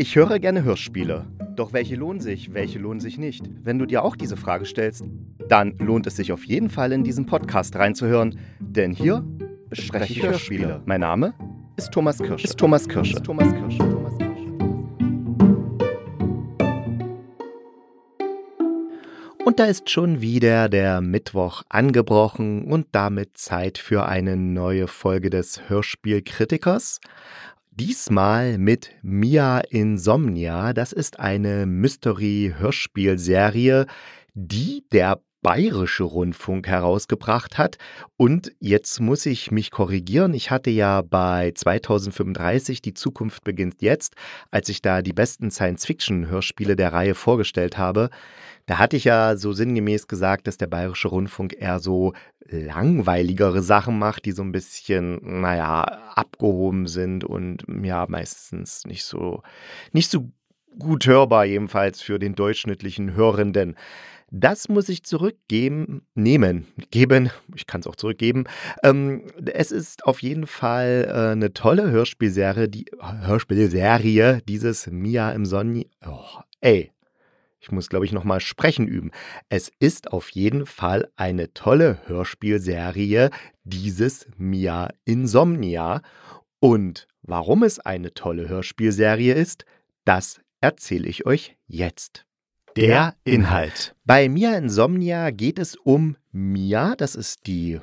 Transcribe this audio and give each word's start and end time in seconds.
Ich 0.00 0.14
höre 0.14 0.38
gerne 0.38 0.62
Hörspiele. 0.62 1.26
Doch 1.56 1.72
welche 1.72 1.96
lohnen 1.96 2.20
sich, 2.20 2.54
welche 2.54 2.78
lohnen 2.78 3.00
sich 3.00 3.18
nicht? 3.18 3.42
Wenn 3.64 3.80
du 3.80 3.84
dir 3.84 4.04
auch 4.04 4.14
diese 4.14 4.36
Frage 4.36 4.64
stellst, 4.64 5.02
dann 5.48 5.76
lohnt 5.78 6.06
es 6.06 6.14
sich 6.14 6.30
auf 6.30 6.44
jeden 6.44 6.70
Fall 6.70 6.92
in 6.92 7.02
diesen 7.02 7.26
Podcast 7.26 7.74
reinzuhören, 7.74 8.38
denn 8.60 8.92
hier 8.92 9.24
bespreche 9.68 10.12
ich 10.12 10.22
Hörspiele. 10.22 10.82
Mein 10.86 11.00
Name 11.00 11.34
ist 11.76 11.90
Thomas 11.90 12.18
Kirsch. 12.18 12.44
Ist 12.44 12.56
Thomas 12.56 12.88
Kirsch. 12.88 13.12
Ist 13.12 13.24
Thomas 13.24 13.52
Kirsch. 13.52 13.76
Thomas 13.78 14.18
Kirsch. 14.18 14.38
Und 19.44 19.58
da 19.58 19.64
ist 19.64 19.90
schon 19.90 20.20
wieder 20.20 20.68
der 20.68 21.00
Mittwoch 21.00 21.64
angebrochen 21.70 22.70
und 22.70 22.86
damit 22.92 23.36
Zeit 23.36 23.78
für 23.78 24.06
eine 24.06 24.36
neue 24.36 24.86
Folge 24.86 25.28
des 25.28 25.68
Hörspielkritikers. 25.68 27.00
Diesmal 27.80 28.58
mit 28.58 28.90
Mia 29.02 29.60
Insomnia. 29.60 30.72
Das 30.72 30.92
ist 30.92 31.20
eine 31.20 31.64
Mystery-Hörspielserie, 31.64 33.86
die 34.34 34.84
der 34.90 35.20
Bayerische 35.42 36.02
Rundfunk 36.02 36.66
herausgebracht 36.66 37.56
hat. 37.56 37.78
Und 38.16 38.50
jetzt 38.58 39.00
muss 39.00 39.26
ich 39.26 39.52
mich 39.52 39.70
korrigieren. 39.70 40.34
Ich 40.34 40.50
hatte 40.50 40.70
ja 40.70 41.02
bei 41.02 41.52
2035 41.54 42.82
Die 42.82 42.94
Zukunft 42.94 43.44
beginnt 43.44 43.80
jetzt, 43.80 44.14
als 44.50 44.68
ich 44.68 44.82
da 44.82 45.00
die 45.00 45.12
besten 45.12 45.52
Science-Fiction-Hörspiele 45.52 46.74
der 46.74 46.92
Reihe 46.92 47.14
vorgestellt 47.14 47.78
habe. 47.78 48.10
Da 48.68 48.78
hatte 48.78 48.98
ich 48.98 49.04
ja 49.04 49.34
so 49.36 49.54
sinngemäß 49.54 50.08
gesagt, 50.08 50.46
dass 50.46 50.58
der 50.58 50.66
Bayerische 50.66 51.08
Rundfunk 51.08 51.56
eher 51.58 51.78
so 51.78 52.12
langweiligere 52.50 53.62
Sachen 53.62 53.98
macht, 53.98 54.26
die 54.26 54.32
so 54.32 54.42
ein 54.42 54.52
bisschen, 54.52 55.40
naja, 55.40 55.84
abgehoben 56.14 56.86
sind 56.86 57.24
und 57.24 57.64
ja, 57.82 58.04
meistens 58.10 58.84
nicht 58.84 59.04
so, 59.04 59.42
nicht 59.92 60.10
so 60.10 60.30
gut 60.78 61.06
hörbar, 61.06 61.46
jedenfalls 61.46 62.02
für 62.02 62.18
den 62.18 62.34
durchschnittlichen 62.34 63.14
Hörenden. 63.14 63.74
Das 64.30 64.68
muss 64.68 64.90
ich 64.90 65.02
zurückgeben, 65.02 66.02
nehmen, 66.14 66.66
geben. 66.90 67.30
Ich 67.56 67.66
kann 67.66 67.80
es 67.80 67.86
auch 67.86 67.96
zurückgeben. 67.96 68.44
Ähm, 68.82 69.22
es 69.46 69.70
ist 69.70 70.04
auf 70.04 70.20
jeden 70.20 70.46
Fall 70.46 71.06
äh, 71.08 71.32
eine 71.32 71.54
tolle 71.54 71.90
Hörspielserie, 71.90 72.68
die 72.68 72.84
Hörspielserie 73.00 74.42
dieses 74.46 74.88
Mia 74.88 75.32
im 75.32 75.46
Sonny. 75.46 75.88
Oh, 76.06 76.42
ey, 76.60 76.92
ich 77.60 77.70
muss, 77.72 77.88
glaube 77.88 78.04
ich, 78.04 78.12
nochmal 78.12 78.40
sprechen 78.40 78.86
üben. 78.86 79.10
Es 79.48 79.70
ist 79.80 80.12
auf 80.12 80.30
jeden 80.30 80.66
Fall 80.66 81.10
eine 81.16 81.52
tolle 81.54 81.98
Hörspielserie, 82.06 83.30
dieses 83.64 84.26
Mia 84.36 84.90
Insomnia. 85.04 86.02
Und 86.60 87.06
warum 87.22 87.62
es 87.62 87.78
eine 87.80 88.14
tolle 88.14 88.48
Hörspielserie 88.48 89.34
ist, 89.34 89.64
das 90.04 90.40
erzähle 90.60 91.08
ich 91.08 91.26
euch 91.26 91.56
jetzt. 91.66 92.24
Der 92.76 93.16
Inhalt. 93.24 93.96
Bei 94.04 94.28
Mia 94.28 94.56
Insomnia 94.56 95.30
geht 95.30 95.58
es 95.58 95.74
um 95.74 96.16
Mia, 96.30 96.94
das 96.94 97.16
ist 97.16 97.46
die 97.46 97.80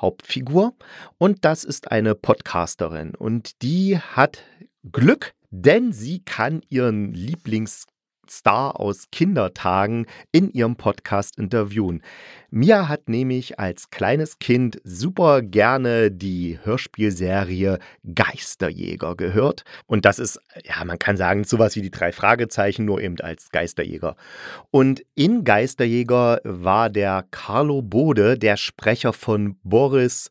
Hauptfigur, 0.00 0.74
und 1.18 1.44
das 1.44 1.64
ist 1.64 1.90
eine 1.90 2.14
Podcasterin. 2.14 3.14
Und 3.14 3.60
die 3.62 3.98
hat 3.98 4.42
Glück, 4.90 5.34
denn 5.50 5.92
sie 5.92 6.20
kann 6.20 6.62
ihren 6.70 7.12
Lieblings 7.12 7.86
Star 8.30 8.78
aus 8.78 9.06
Kindertagen 9.10 10.06
in 10.32 10.50
ihrem 10.52 10.76
Podcast 10.76 11.38
interviewen. 11.38 12.02
Mia 12.50 12.88
hat 12.88 13.08
nämlich 13.08 13.58
als 13.58 13.90
kleines 13.90 14.38
Kind 14.38 14.80
super 14.84 15.42
gerne 15.42 16.10
die 16.10 16.58
Hörspielserie 16.62 17.78
Geisterjäger 18.14 19.16
gehört. 19.16 19.64
Und 19.86 20.04
das 20.04 20.18
ist, 20.18 20.40
ja, 20.64 20.84
man 20.84 20.98
kann 20.98 21.16
sagen, 21.16 21.44
sowas 21.44 21.76
wie 21.76 21.82
die 21.82 21.90
drei 21.90 22.12
Fragezeichen, 22.12 22.84
nur 22.84 23.00
eben 23.00 23.20
als 23.20 23.50
Geisterjäger. 23.50 24.16
Und 24.70 25.02
in 25.14 25.44
Geisterjäger 25.44 26.40
war 26.44 26.90
der 26.90 27.26
Carlo 27.30 27.82
Bode 27.82 28.38
der 28.38 28.56
Sprecher 28.56 29.12
von 29.12 29.58
Boris 29.62 30.30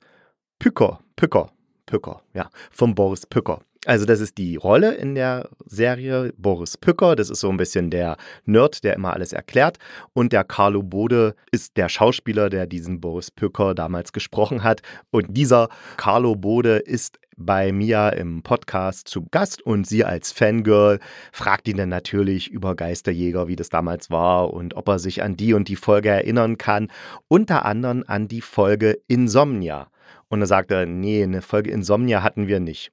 Pücker. 0.60 1.02
Pücker. 1.16 1.52
Pücker, 1.88 2.22
ja, 2.34 2.50
von 2.70 2.94
Boris 2.94 3.26
Pücker. 3.26 3.62
Also 3.88 4.04
das 4.04 4.20
ist 4.20 4.38
die 4.38 4.58
Rolle 4.58 4.96
in 4.96 5.16
der 5.16 5.48
Serie 5.66 6.34
Boris 6.38 6.76
Pücker, 6.76 7.16
das 7.16 7.30
ist 7.30 7.40
so 7.40 7.50
ein 7.50 7.56
bisschen 7.56 7.90
der 7.90 8.18
Nerd, 8.44 8.84
der 8.84 8.96
immer 8.96 9.14
alles 9.14 9.32
erklärt 9.32 9.78
und 10.12 10.34
der 10.34 10.44
Carlo 10.44 10.84
Bode 10.84 11.36
ist 11.54 11.78
der 11.78 11.88
Schauspieler, 11.88 12.50
der 12.50 12.68
diesen 12.68 13.00
Boris 13.00 13.32
Pücker 13.32 13.74
damals 13.74 14.12
gesprochen 14.12 14.62
hat 14.62 14.82
und 15.10 15.28
dieser 15.30 15.70
Carlo 15.96 16.36
Bode 16.36 16.80
ist 16.80 17.18
bei 17.38 17.72
Mia 17.72 18.10
im 18.10 18.44
Podcast 18.44 19.08
zu 19.08 19.26
Gast 19.32 19.62
und 19.62 19.88
sie 19.88 20.04
als 20.04 20.34
Fangirl 20.34 21.00
fragt 21.32 21.70
ihn 21.70 21.78
dann 21.78 21.88
natürlich 21.88 22.50
über 22.50 22.76
Geisterjäger, 22.76 23.48
wie 23.48 23.56
das 23.56 23.70
damals 23.70 24.12
war 24.12 24.54
und 24.54 24.76
ob 24.76 24.90
er 24.90 25.00
sich 25.00 25.24
an 25.24 25.38
die 25.38 25.54
und 25.54 25.70
die 25.70 25.78
Folge 25.78 26.10
erinnern 26.10 26.58
kann, 26.58 26.90
unter 27.30 27.64
anderem 27.64 28.04
an 28.06 28.28
die 28.28 28.42
Folge 28.42 29.00
Insomnia. 29.08 29.88
Und 30.30 30.42
er 30.42 30.48
sagt 30.48 30.72
er, 30.72 30.86
nee, 30.86 31.24
eine 31.24 31.42
Folge 31.42 31.72
Insomnia 31.72 32.22
hatten 32.22 32.48
wir 32.48 32.60
nicht. 32.60 32.92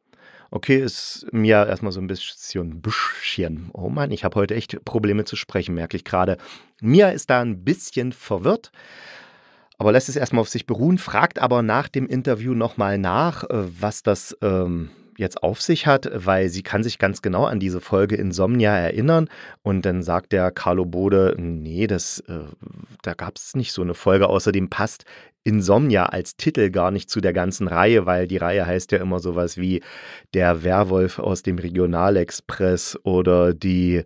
Okay, 0.55 0.77
ist 0.77 1.27
mir 1.33 1.67
erstmal 1.67 1.91
so 1.91 2.01
ein 2.01 2.07
bisschen, 2.07 2.81
bisschen. 2.81 3.71
Oh 3.73 3.89
Mann, 3.89 4.13
ich 4.13 4.23
habe 4.23 4.37
heute 4.37 4.55
echt 4.55 4.85
Probleme 4.85 5.25
zu 5.25 5.35
sprechen, 5.35 5.75
merke 5.75 5.97
ich 5.97 6.05
gerade. 6.05 6.37
Mia 6.81 7.09
ist 7.09 7.29
da 7.29 7.41
ein 7.41 7.65
bisschen 7.65 8.13
verwirrt, 8.13 8.71
aber 9.79 9.91
lässt 9.91 10.09
es 10.09 10.15
erstmal 10.15 10.43
auf 10.43 10.49
sich 10.49 10.65
beruhen, 10.65 10.99
fragt 10.99 11.41
aber 11.41 11.63
nach 11.63 11.89
dem 11.89 12.07
Interview 12.07 12.55
nochmal 12.55 12.99
nach, 12.99 13.43
äh, 13.43 13.65
was 13.81 14.05
das 14.05 14.39
ähm, 14.43 14.91
jetzt 15.19 15.43
auf 15.43 15.61
sich 15.61 15.89
hat, 15.89 16.09
weil 16.15 16.49
sie 16.49 16.63
kann 16.63 16.85
sich 16.85 17.01
ganz 17.01 17.21
genau 17.21 17.47
an 17.47 17.59
diese 17.59 17.81
Folge 17.81 18.15
Insomnia 18.15 18.77
erinnern 18.77 19.29
und 19.65 19.85
dann 19.85 20.05
sagt 20.05 20.31
der 20.31 20.53
Carlo 20.53 20.85
Bode, 20.85 21.35
nee, 21.37 21.89
das, 21.89 22.21
äh, 22.29 22.45
da 23.03 23.15
gab 23.15 23.39
es 23.39 23.57
nicht 23.57 23.73
so 23.73 23.83
eine 23.83 23.95
Folge. 23.95 24.29
Außerdem 24.29 24.71
passt 24.71 25.05
Insomnia 25.44 26.06
als 26.06 26.37
Titel 26.37 26.71
gar 26.71 26.91
nicht 26.91 27.10
zu 27.10 27.21
der 27.21 27.32
ganzen 27.32 27.69
Reihe, 27.69 28.06
weil 28.06 28.27
die 28.27 28.38
Reihe 28.38 28.66
heißt 28.66 28.93
ja 28.93 28.99
immer 28.99 29.21
sowas 29.21 29.56
wie 29.59 29.82
der 30.32 30.65
Werwolf 30.65 31.19
aus 31.19 31.43
dem 31.43 31.59
Regionalexpress 31.59 32.99
oder 33.05 33.55
die 33.55 34.05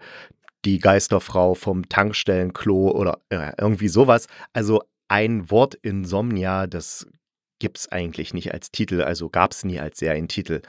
die 0.64 0.80
Geisterfrau 0.80 1.54
vom 1.54 1.88
Tankstellenklo 1.88 2.90
oder 2.90 3.20
irgendwie 3.30 3.88
sowas. 3.88 4.26
Also 4.52 4.82
ein 5.06 5.50
Wort 5.50 5.74
Insomnia, 5.76 6.66
das 6.66 7.06
gibt 7.58 7.78
es 7.78 7.88
eigentlich 7.90 8.34
nicht 8.34 8.52
als 8.52 8.70
Titel, 8.70 9.02
also 9.02 9.28
gab 9.28 9.52
es 9.52 9.64
nie 9.64 9.80
als 9.80 9.98
Serientitel. 9.98 10.62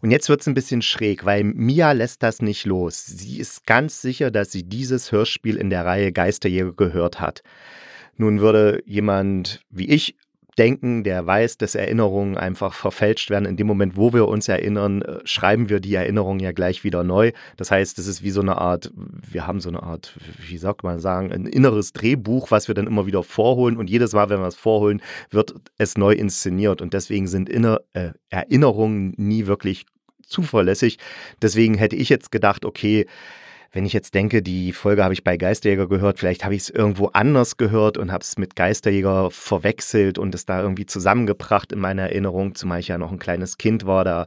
Und 0.00 0.10
jetzt 0.10 0.28
wird 0.28 0.40
es 0.40 0.46
ein 0.46 0.54
bisschen 0.54 0.82
schräg, 0.82 1.24
weil 1.24 1.44
Mia 1.44 1.92
lässt 1.92 2.22
das 2.22 2.42
nicht 2.42 2.64
los. 2.64 3.04
Sie 3.06 3.38
ist 3.38 3.66
ganz 3.66 4.00
sicher, 4.00 4.30
dass 4.30 4.52
sie 4.52 4.62
dieses 4.62 5.10
Hörspiel 5.10 5.56
in 5.56 5.70
der 5.70 5.84
Reihe 5.84 6.12
Geisterjäger 6.12 6.72
gehört 6.72 7.20
hat. 7.20 7.42
Nun 8.18 8.40
würde 8.40 8.82
jemand 8.84 9.62
wie 9.70 9.88
ich 9.88 10.16
denken, 10.58 11.04
der 11.04 11.24
weiß, 11.24 11.56
dass 11.56 11.74
Erinnerungen 11.74 12.36
einfach 12.36 12.74
verfälscht 12.74 13.30
werden. 13.30 13.44
In 13.46 13.56
dem 13.56 13.66
Moment, 13.66 13.96
wo 13.96 14.12
wir 14.12 14.26
uns 14.26 14.48
erinnern, 14.48 15.02
äh, 15.02 15.20
schreiben 15.24 15.68
wir 15.68 15.80
die 15.80 15.94
Erinnerung 15.94 16.40
ja 16.40 16.52
gleich 16.52 16.84
wieder 16.84 17.04
neu. 17.04 17.32
Das 17.56 17.70
heißt, 17.70 17.98
es 17.98 18.06
ist 18.06 18.22
wie 18.22 18.30
so 18.30 18.40
eine 18.40 18.58
Art, 18.58 18.90
wir 18.94 19.46
haben 19.46 19.60
so 19.60 19.68
eine 19.68 19.82
Art, 19.82 20.18
wie 20.48 20.58
sagt 20.58 20.82
man 20.82 20.98
sagen, 20.98 21.32
ein 21.32 21.46
inneres 21.46 21.92
Drehbuch, 21.92 22.50
was 22.50 22.68
wir 22.68 22.74
dann 22.74 22.88
immer 22.88 23.06
wieder 23.06 23.22
vorholen. 23.22 23.76
Und 23.76 23.88
jedes 23.88 24.12
Mal, 24.12 24.28
wenn 24.28 24.40
wir 24.40 24.48
es 24.48 24.56
vorholen, 24.56 25.00
wird 25.30 25.54
es 25.78 25.96
neu 25.96 26.12
inszeniert. 26.12 26.82
Und 26.82 26.92
deswegen 26.92 27.28
sind 27.28 27.48
Inner 27.48 27.80
äh, 27.92 28.10
Erinnerungen 28.28 29.14
nie 29.16 29.46
wirklich 29.46 29.86
zuverlässig. 30.26 30.98
Deswegen 31.40 31.74
hätte 31.74 31.96
ich 31.96 32.08
jetzt 32.08 32.32
gedacht, 32.32 32.64
okay, 32.64 33.06
wenn 33.72 33.84
ich 33.84 33.92
jetzt 33.92 34.14
denke, 34.14 34.42
die 34.42 34.72
Folge 34.72 35.04
habe 35.04 35.14
ich 35.14 35.24
bei 35.24 35.36
Geisterjäger 35.36 35.88
gehört, 35.88 36.18
vielleicht 36.18 36.44
habe 36.44 36.54
ich 36.54 36.62
es 36.62 36.70
irgendwo 36.70 37.08
anders 37.08 37.56
gehört 37.56 37.98
und 37.98 38.10
habe 38.12 38.22
es 38.22 38.38
mit 38.38 38.56
Geisterjäger 38.56 39.30
verwechselt 39.30 40.18
und 40.18 40.34
es 40.34 40.46
da 40.46 40.62
irgendwie 40.62 40.86
zusammengebracht 40.86 41.72
in 41.72 41.78
meiner 41.78 42.02
Erinnerung, 42.02 42.54
zumal 42.54 42.80
ich 42.80 42.88
ja 42.88 42.98
noch 42.98 43.12
ein 43.12 43.18
kleines 43.18 43.58
Kind 43.58 43.86
war, 43.86 44.04
da 44.04 44.26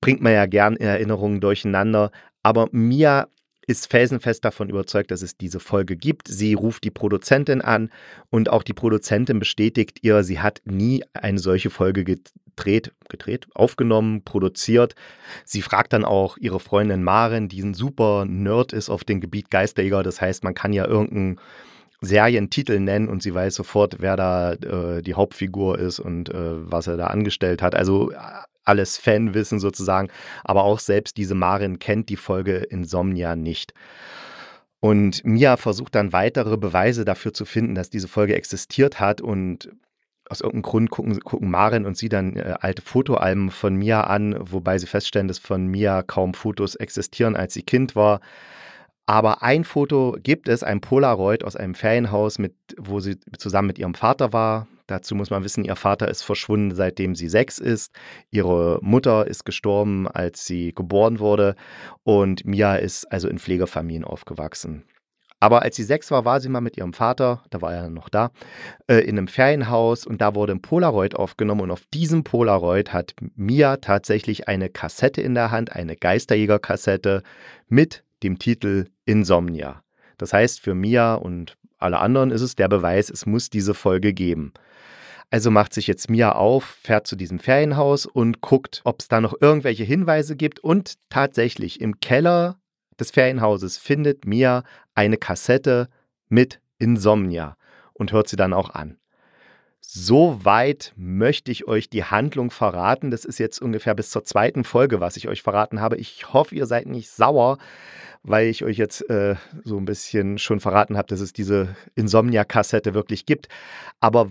bringt 0.00 0.20
man 0.20 0.32
ja 0.32 0.46
gern 0.46 0.76
Erinnerungen 0.76 1.40
durcheinander. 1.40 2.10
Aber 2.42 2.68
mir 2.70 3.28
ist 3.68 3.90
felsenfest 3.90 4.44
davon 4.44 4.70
überzeugt, 4.70 5.10
dass 5.10 5.20
es 5.20 5.36
diese 5.36 5.60
Folge 5.60 5.96
gibt. 5.96 6.26
Sie 6.26 6.54
ruft 6.54 6.84
die 6.84 6.90
Produzentin 6.90 7.60
an 7.60 7.90
und 8.30 8.48
auch 8.48 8.62
die 8.62 8.72
Produzentin 8.72 9.38
bestätigt 9.38 9.98
ihr, 10.02 10.24
sie 10.24 10.40
hat 10.40 10.62
nie 10.64 11.04
eine 11.12 11.38
solche 11.38 11.68
Folge 11.68 12.02
gedreht, 12.02 12.92
gedreht, 13.10 13.46
aufgenommen, 13.54 14.24
produziert. 14.24 14.94
Sie 15.44 15.60
fragt 15.60 15.92
dann 15.92 16.06
auch 16.06 16.38
ihre 16.38 16.60
Freundin 16.60 17.04
Maren, 17.04 17.48
die 17.48 17.60
ein 17.60 17.74
super 17.74 18.24
Nerd 18.24 18.72
ist 18.72 18.88
auf 18.88 19.04
dem 19.04 19.20
Gebiet 19.20 19.50
Geisterjäger. 19.50 20.02
Das 20.02 20.22
heißt, 20.22 20.44
man 20.44 20.54
kann 20.54 20.72
ja 20.72 20.86
irgendeinen 20.86 21.38
Serientitel 22.00 22.80
nennen 22.80 23.08
und 23.08 23.22
sie 23.22 23.34
weiß 23.34 23.54
sofort, 23.54 23.96
wer 23.98 24.16
da 24.16 24.52
äh, 24.52 25.02
die 25.02 25.14
Hauptfigur 25.14 25.78
ist 25.78 25.98
und 25.98 26.30
äh, 26.30 26.70
was 26.70 26.86
er 26.86 26.96
da 26.96 27.08
angestellt 27.08 27.60
hat. 27.60 27.74
Also 27.74 28.12
alles 28.68 28.98
Fanwissen 28.98 29.58
sozusagen, 29.58 30.08
aber 30.44 30.64
auch 30.64 30.78
selbst 30.78 31.16
diese 31.16 31.34
Marin 31.34 31.78
kennt 31.78 32.08
die 32.08 32.16
Folge 32.16 32.56
Insomnia 32.58 33.36
nicht. 33.36 33.72
Und 34.80 35.24
Mia 35.24 35.56
versucht 35.56 35.94
dann 35.94 36.12
weitere 36.12 36.56
Beweise 36.56 37.04
dafür 37.04 37.34
zu 37.34 37.44
finden, 37.44 37.74
dass 37.74 37.90
diese 37.90 38.06
Folge 38.06 38.36
existiert 38.36 39.00
hat 39.00 39.20
und 39.20 39.70
aus 40.30 40.40
irgendeinem 40.40 40.62
Grund 40.62 40.90
gucken, 40.90 41.18
gucken 41.20 41.50
Maren 41.50 41.86
und 41.86 41.96
sie 41.96 42.08
dann 42.08 42.36
äh, 42.36 42.54
alte 42.60 42.82
Fotoalben 42.82 43.50
von 43.50 43.74
Mia 43.74 44.02
an, 44.02 44.36
wobei 44.38 44.78
sie 44.78 44.86
feststellen, 44.86 45.28
dass 45.28 45.38
von 45.38 45.66
Mia 45.66 46.02
kaum 46.02 46.34
Fotos 46.34 46.74
existieren, 46.74 47.34
als 47.34 47.54
sie 47.54 47.62
Kind 47.62 47.96
war. 47.96 48.20
Aber 49.06 49.42
ein 49.42 49.64
Foto 49.64 50.16
gibt 50.22 50.48
es, 50.48 50.62
ein 50.62 50.82
Polaroid 50.82 51.42
aus 51.42 51.56
einem 51.56 51.74
Ferienhaus, 51.74 52.38
mit, 52.38 52.54
wo 52.76 53.00
sie 53.00 53.18
zusammen 53.38 53.68
mit 53.68 53.78
ihrem 53.78 53.94
Vater 53.94 54.34
war. 54.34 54.68
Dazu 54.88 55.14
muss 55.14 55.30
man 55.30 55.44
wissen, 55.44 55.64
ihr 55.64 55.76
Vater 55.76 56.08
ist 56.08 56.22
verschwunden, 56.22 56.74
seitdem 56.74 57.14
sie 57.14 57.28
sechs 57.28 57.58
ist. 57.58 57.92
Ihre 58.30 58.78
Mutter 58.82 59.26
ist 59.26 59.44
gestorben, 59.44 60.08
als 60.08 60.46
sie 60.46 60.74
geboren 60.74 61.20
wurde. 61.20 61.54
Und 62.04 62.46
Mia 62.46 62.74
ist 62.76 63.04
also 63.12 63.28
in 63.28 63.38
Pflegefamilien 63.38 64.04
aufgewachsen. 64.04 64.84
Aber 65.40 65.62
als 65.62 65.76
sie 65.76 65.84
sechs 65.84 66.10
war, 66.10 66.24
war 66.24 66.40
sie 66.40 66.48
mal 66.48 66.62
mit 66.62 66.76
ihrem 66.76 66.92
Vater, 66.92 67.44
da 67.50 67.60
war 67.60 67.72
er 67.72 67.90
noch 67.90 68.08
da, 68.08 68.32
äh, 68.88 68.96
in 69.00 69.18
einem 69.18 69.28
Ferienhaus 69.28 70.04
und 70.04 70.20
da 70.20 70.34
wurde 70.34 70.52
ein 70.52 70.62
Polaroid 70.62 71.14
aufgenommen 71.14 71.60
und 71.60 71.70
auf 71.70 71.84
diesem 71.94 72.24
Polaroid 72.24 72.92
hat 72.92 73.14
Mia 73.36 73.76
tatsächlich 73.76 74.48
eine 74.48 74.68
Kassette 74.68 75.20
in 75.20 75.34
der 75.34 75.52
Hand, 75.52 75.72
eine 75.72 75.94
Geisterjäger-Kassette 75.94 77.22
mit 77.68 78.02
dem 78.24 78.40
Titel 78.40 78.86
Insomnia. 79.04 79.84
Das 80.16 80.32
heißt, 80.32 80.58
für 80.60 80.74
Mia 80.74 81.14
und 81.14 81.56
alle 81.78 82.00
anderen 82.00 82.32
ist 82.32 82.42
es 82.42 82.56
der 82.56 82.68
Beweis, 82.68 83.08
es 83.08 83.24
muss 83.24 83.50
diese 83.50 83.74
Folge 83.74 84.12
geben. 84.12 84.52
Also 85.30 85.50
macht 85.50 85.74
sich 85.74 85.86
jetzt 85.86 86.08
Mia 86.08 86.32
auf, 86.32 86.64
fährt 86.64 87.06
zu 87.06 87.14
diesem 87.14 87.38
Ferienhaus 87.38 88.06
und 88.06 88.40
guckt, 88.40 88.80
ob 88.84 89.00
es 89.00 89.08
da 89.08 89.20
noch 89.20 89.34
irgendwelche 89.40 89.84
Hinweise 89.84 90.36
gibt. 90.36 90.60
Und 90.60 90.94
tatsächlich 91.10 91.80
im 91.80 92.00
Keller 92.00 92.56
des 92.98 93.10
Ferienhauses 93.10 93.76
findet 93.76 94.24
Mia 94.24 94.64
eine 94.94 95.18
Kassette 95.18 95.88
mit 96.28 96.60
Insomnia 96.78 97.56
und 97.92 98.12
hört 98.12 98.28
sie 98.28 98.36
dann 98.36 98.54
auch 98.54 98.70
an. 98.70 98.96
Soweit 99.80 100.92
möchte 100.96 101.50
ich 101.50 101.66
euch 101.66 101.88
die 101.88 102.04
Handlung 102.04 102.50
verraten. 102.50 103.10
Das 103.10 103.24
ist 103.24 103.38
jetzt 103.38 103.60
ungefähr 103.60 103.94
bis 103.94 104.10
zur 104.10 104.24
zweiten 104.24 104.64
Folge, 104.64 105.00
was 105.00 105.16
ich 105.16 105.28
euch 105.28 105.42
verraten 105.42 105.80
habe. 105.80 105.96
Ich 105.96 106.32
hoffe, 106.32 106.54
ihr 106.54 106.66
seid 106.66 106.86
nicht 106.86 107.10
sauer, 107.10 107.58
weil 108.22 108.48
ich 108.48 108.64
euch 108.64 108.76
jetzt 108.76 109.08
äh, 109.08 109.36
so 109.64 109.78
ein 109.78 109.86
bisschen 109.86 110.38
schon 110.38 110.60
verraten 110.60 110.98
habe, 110.98 111.08
dass 111.08 111.20
es 111.20 111.32
diese 111.32 111.74
Insomnia-Kassette 111.94 112.92
wirklich 112.92 113.24
gibt. 113.24 113.48
Aber 114.00 114.30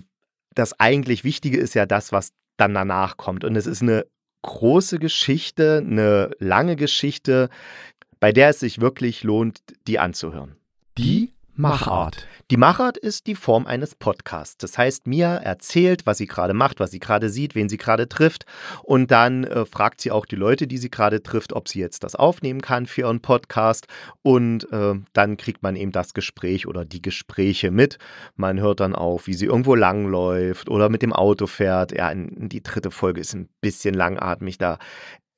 das 0.57 0.79
eigentlich 0.79 1.23
Wichtige 1.23 1.57
ist 1.57 1.75
ja 1.75 1.85
das, 1.85 2.11
was 2.11 2.31
dann 2.57 2.73
danach 2.73 3.17
kommt. 3.17 3.43
Und 3.43 3.55
es 3.55 3.67
ist 3.67 3.81
eine 3.81 4.05
große 4.41 4.99
Geschichte, 4.99 5.83
eine 5.85 6.31
lange 6.39 6.75
Geschichte, 6.75 7.49
bei 8.19 8.31
der 8.31 8.49
es 8.49 8.59
sich 8.59 8.81
wirklich 8.81 9.23
lohnt, 9.23 9.61
die 9.87 9.99
anzuhören. 9.99 10.55
Die 10.97 11.33
Machart. 11.53 12.27
Die 12.49 12.55
Machart 12.55 12.95
ist 12.95 13.27
die 13.27 13.35
Form 13.35 13.67
eines 13.67 13.93
Podcasts. 13.93 14.55
Das 14.55 14.77
heißt, 14.77 15.05
Mia 15.05 15.35
erzählt, 15.35 16.05
was 16.05 16.19
sie 16.19 16.27
gerade 16.27 16.53
macht, 16.53 16.79
was 16.79 16.91
sie 16.91 16.99
gerade 16.99 17.29
sieht, 17.29 17.55
wen 17.55 17.67
sie 17.67 17.75
gerade 17.75 18.07
trifft. 18.07 18.45
Und 18.83 19.11
dann 19.11 19.43
äh, 19.43 19.65
fragt 19.65 19.99
sie 19.99 20.11
auch 20.11 20.25
die 20.25 20.37
Leute, 20.37 20.65
die 20.65 20.77
sie 20.77 20.89
gerade 20.89 21.21
trifft, 21.21 21.51
ob 21.51 21.67
sie 21.67 21.79
jetzt 21.81 22.05
das 22.05 22.15
aufnehmen 22.15 22.61
kann 22.61 22.85
für 22.85 23.01
ihren 23.01 23.19
Podcast. 23.19 23.87
Und 24.21 24.71
äh, 24.71 24.93
dann 25.11 25.35
kriegt 25.35 25.61
man 25.61 25.75
eben 25.75 25.91
das 25.91 26.13
Gespräch 26.13 26.67
oder 26.67 26.85
die 26.85 27.01
Gespräche 27.01 27.69
mit. 27.69 27.97
Man 28.37 28.61
hört 28.61 28.79
dann 28.79 28.95
auch, 28.95 29.27
wie 29.27 29.33
sie 29.33 29.47
irgendwo 29.47 29.75
langläuft 29.75 30.69
oder 30.69 30.87
mit 30.87 31.01
dem 31.01 31.11
Auto 31.11 31.47
fährt. 31.47 31.91
Ja, 31.91 32.13
die 32.15 32.63
dritte 32.63 32.91
Folge 32.91 33.19
ist 33.19 33.33
ein 33.33 33.49
bisschen 33.59 33.93
langatmig. 33.93 34.57
Da 34.57 34.79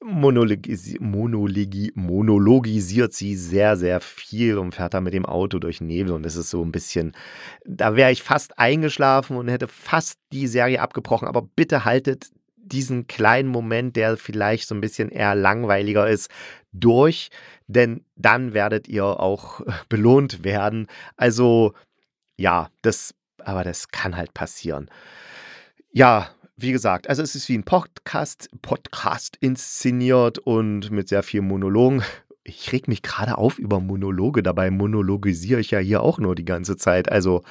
monologisi 0.01 0.97
monologi 0.99 1.91
monologisiert 1.95 3.13
sie 3.13 3.35
sehr, 3.35 3.75
sehr 3.75 3.99
viel 3.99 4.57
und 4.57 4.73
fährt 4.75 4.93
dann 4.93 5.03
mit 5.03 5.13
dem 5.13 5.25
Auto 5.25 5.59
durch 5.59 5.81
Nebel. 5.81 6.13
Und 6.13 6.23
das 6.23 6.35
ist 6.35 6.49
so 6.49 6.63
ein 6.63 6.71
bisschen, 6.71 7.13
da 7.65 7.95
wäre 7.95 8.11
ich 8.11 8.23
fast 8.23 8.57
eingeschlafen 8.57 9.37
und 9.37 9.49
hätte 9.49 9.67
fast 9.67 10.17
die 10.31 10.47
Serie 10.47 10.81
abgebrochen. 10.81 11.27
Aber 11.27 11.41
bitte 11.41 11.85
haltet 11.85 12.29
diesen 12.55 13.07
kleinen 13.07 13.49
Moment, 13.49 13.95
der 13.95 14.15
vielleicht 14.17 14.67
so 14.67 14.75
ein 14.75 14.81
bisschen 14.81 15.09
eher 15.09 15.35
langweiliger 15.35 16.07
ist, 16.07 16.29
durch, 16.71 17.29
denn 17.67 18.05
dann 18.15 18.53
werdet 18.53 18.87
ihr 18.87 19.05
auch 19.05 19.61
belohnt 19.89 20.43
werden. 20.43 20.87
Also 21.17 21.73
ja, 22.37 22.69
das, 22.81 23.13
aber 23.39 23.63
das 23.63 23.89
kann 23.89 24.15
halt 24.15 24.33
passieren. 24.33 24.89
Ja, 25.91 26.29
wie 26.61 26.71
gesagt, 26.71 27.07
also 27.07 27.21
es 27.21 27.35
ist 27.35 27.47
wie 27.47 27.57
ein 27.57 27.63
Podcast, 27.63 28.49
Podcast 28.61 29.37
inszeniert 29.39 30.39
und 30.39 30.91
mit 30.91 31.07
sehr 31.07 31.23
vielen 31.23 31.47
Monologen. 31.47 32.03
Ich 32.43 32.71
reg 32.71 32.87
mich 32.87 33.01
gerade 33.01 33.37
auf 33.37 33.59
über 33.59 33.79
Monologe, 33.79 34.43
dabei 34.43 34.71
monologisiere 34.71 35.61
ich 35.61 35.71
ja 35.71 35.79
hier 35.79 36.01
auch 36.01 36.19
nur 36.19 36.35
die 36.35 36.45
ganze 36.45 36.77
Zeit. 36.77 37.11
Also, 37.11 37.43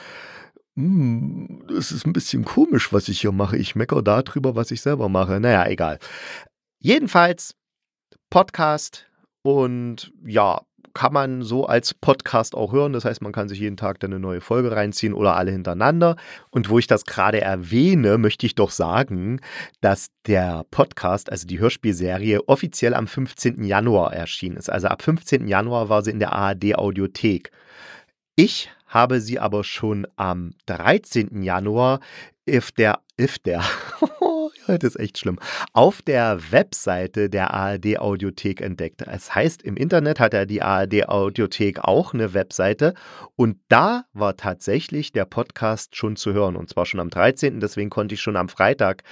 hm, 0.77 1.67
es 1.77 1.91
ist 1.93 2.07
ein 2.07 2.13
bisschen 2.13 2.45
komisch, 2.45 2.93
was 2.93 3.09
ich 3.09 3.21
hier 3.21 3.33
mache. 3.33 3.57
Ich 3.57 3.75
meckere 3.77 4.03
darüber, 4.03 4.57
was 4.57 4.71
ich 4.71 4.83
selber 4.83 5.09
mache. 5.09 5.41
Naja, 5.41 5.67
egal. 5.69 5.99
Jedenfalls 6.81 7.55
Podcast 8.29 9.07
und 9.43 10.13
ja, 10.25 10.61
kann 10.95 11.13
man 11.13 11.43
so 11.43 11.67
als 11.67 11.95
Podcast 11.95 12.55
auch 12.55 12.73
hören. 12.73 12.93
Das 12.93 13.05
heißt, 13.05 13.23
man 13.23 13.33
kann 13.33 13.49
sich 13.49 13.61
jeden 13.61 13.77
Tag 13.77 14.01
dann 14.01 14.13
eine 14.13 14.21
neue 14.21 14.41
Folge 14.41 14.73
reinziehen 14.73 15.15
oder 15.15 15.37
alle 15.37 15.53
hintereinander. 15.53 16.17
Und 16.51 16.71
wo 16.71 16.79
ich 16.79 16.87
das 16.87 17.05
gerade 17.05 17.41
erwähne, 17.41 18.19
möchte 18.19 18.47
ich 18.47 18.55
doch 18.55 18.71
sagen, 18.71 19.41
dass 19.81 20.09
der 20.27 20.65
Podcast, 20.71 21.31
also 21.31 21.47
die 21.47 21.59
Hörspielserie, 21.59 22.49
offiziell 22.49 22.95
am 22.95 23.07
15. 23.07 23.63
Januar 23.63 24.13
erschienen 24.13 24.57
ist. 24.57 24.71
Also 24.71 24.89
ab 24.89 25.03
15. 25.03 25.47
Januar 25.47 25.89
war 25.89 26.03
sie 26.03 26.11
in 26.11 26.19
der 26.19 26.33
ARD 26.33 26.77
Audiothek. 26.77 27.53
Ich 28.35 28.71
habe 28.87 29.21
sie 29.21 29.39
aber 29.39 29.65
schon 29.65 30.07
am 30.17 30.51
13. 30.67 31.43
Januar 31.43 32.01
if 32.49 32.73
der, 32.73 33.01
if 33.21 33.39
der, 33.39 33.63
das 34.77 34.95
ist 34.95 35.01
echt 35.01 35.19
schlimm, 35.19 35.39
auf 35.73 36.03
der 36.03 36.39
Webseite 36.51 37.31
der 37.31 37.55
ARD 37.55 37.99
Audiothek 37.99 38.61
entdeckt. 38.61 39.03
Es 39.03 39.35
heißt, 39.35 39.63
im 39.63 39.77
Internet 39.77 40.21
hat 40.21 40.35
er 40.35 40.45
die 40.45 40.63
ARD 40.63 41.09
Audiothek 41.09 41.81
auch 41.81 42.13
eine 42.13 42.35
Webseite 42.35 42.95
und 43.37 43.57
da 43.69 44.05
war 44.13 44.37
tatsächlich 44.37 45.13
der 45.13 45.25
Podcast 45.25 45.97
schon 45.97 46.17
zu 46.17 46.33
hören 46.33 46.57
und 46.57 46.69
zwar 46.69 46.85
schon 46.85 47.01
am 47.01 47.11
13. 47.11 47.61
Deswegen 47.61 47.91
konnte 47.91 48.15
ich 48.15 48.21
schon 48.21 48.37
am 48.37 48.49
Freitag 48.49 49.03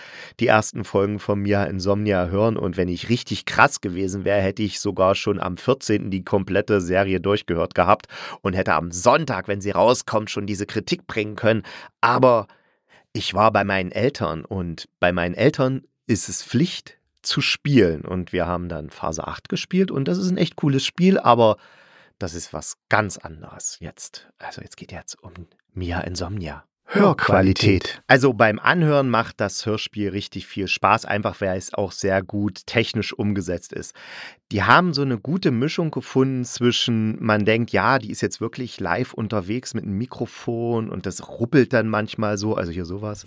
die 0.41 0.49
ersten 0.49 0.85
Folgen 0.85 1.19
von 1.19 1.41
Mia 1.41 1.65
Insomnia 1.65 2.27
hören 2.27 2.57
und 2.57 2.77
wenn 2.77 2.89
ich 2.89 3.09
richtig 3.09 3.47
krass 3.47 3.81
gewesen 3.81 4.25
wäre, 4.25 4.41
hätte 4.41 4.63
ich 4.63 4.81
sogar 4.81 5.15
schon 5.15 5.41
am 5.41 5.57
14. 5.57 6.11
die 6.11 6.25
komplette 6.25 6.81
Serie 6.81 7.21
durchgehört 7.21 7.75
gehabt 7.75 8.07
und 8.43 8.55
hätte 8.55 8.75
am 8.75 8.93
Sonntag, 8.93 9.49
wenn 9.49 9.61
sie 9.61 9.71
rauskommt, 9.71 10.31
schon 10.31 10.47
diese 10.47 10.67
Kritik 10.67 11.07
bringen 11.07 11.37
können. 11.37 11.63
Aber 12.01 12.47
ich 13.17 13.33
war 13.33 13.51
bei 13.51 13.65
meinen 13.65 13.93
Eltern 13.93 14.45
und 14.45 14.89
bei 15.01 15.11
meinen 15.11 15.35
Eltern 15.35 15.85
ist 16.07 16.29
es 16.29 16.45
Pflicht 16.45 16.99
zu 17.23 17.41
spielen. 17.41 18.03
Und 18.03 18.33
wir 18.33 18.47
haben 18.47 18.69
dann 18.69 18.91
Phase 18.91 19.27
8 19.27 19.49
gespielt 19.49 19.91
und 19.91 20.07
das 20.07 20.19
ist 20.19 20.31
ein 20.31 20.37
echt 20.37 20.57
cooles 20.57 20.85
Spiel, 20.85 21.19
aber 21.19 21.57
das 22.19 22.35
ist 22.35 22.53
was 22.53 22.77
ganz 22.91 23.17
anderes 23.17 23.79
jetzt. 23.81 24.29
Also 24.39 24.61
jetzt 24.61 24.77
geht 24.77 24.93
jetzt 24.93 25.23
um 25.23 25.33
Mia 25.73 26.01
Insomnia. 26.01 26.65
Hörqualität. 26.89 28.01
Also 28.07 28.33
beim 28.33 28.61
Anhören 28.61 29.11
macht 29.11 29.41
das 29.41 29.67
Hörspiel 29.67 30.11
richtig 30.11 30.47
viel 30.47 30.69
Spaß, 30.69 31.05
einfach 31.05 31.41
weil 31.41 31.59
es 31.59 31.75
auch 31.75 31.91
sehr 31.91 32.23
gut 32.23 32.65
technisch 32.67 33.13
umgesetzt 33.13 33.73
ist. 33.73 33.95
Die 34.53 34.63
haben 34.63 34.95
so 34.95 35.03
eine 35.03 35.19
gute 35.19 35.51
Mischung 35.51 35.91
gefunden 35.91 36.45
zwischen, 36.45 37.23
man 37.23 37.45
denkt, 37.45 37.73
ja, 37.73 37.99
die 37.99 38.11
ist 38.11 38.21
jetzt 38.21 38.41
wirklich 38.41 38.79
live 38.79 39.15
unterwegs 39.15 39.75
mit 39.75 39.85
einem 39.85 39.99
Mikrofon 39.99 40.89
und 40.89 41.07
das 41.07 41.29
ruppelt 41.29 41.73
dann 41.73 41.89
manchmal 41.89 42.39
so, 42.39 42.55
also 42.55 42.71
hier 42.71 42.85
sowas. 42.85 43.27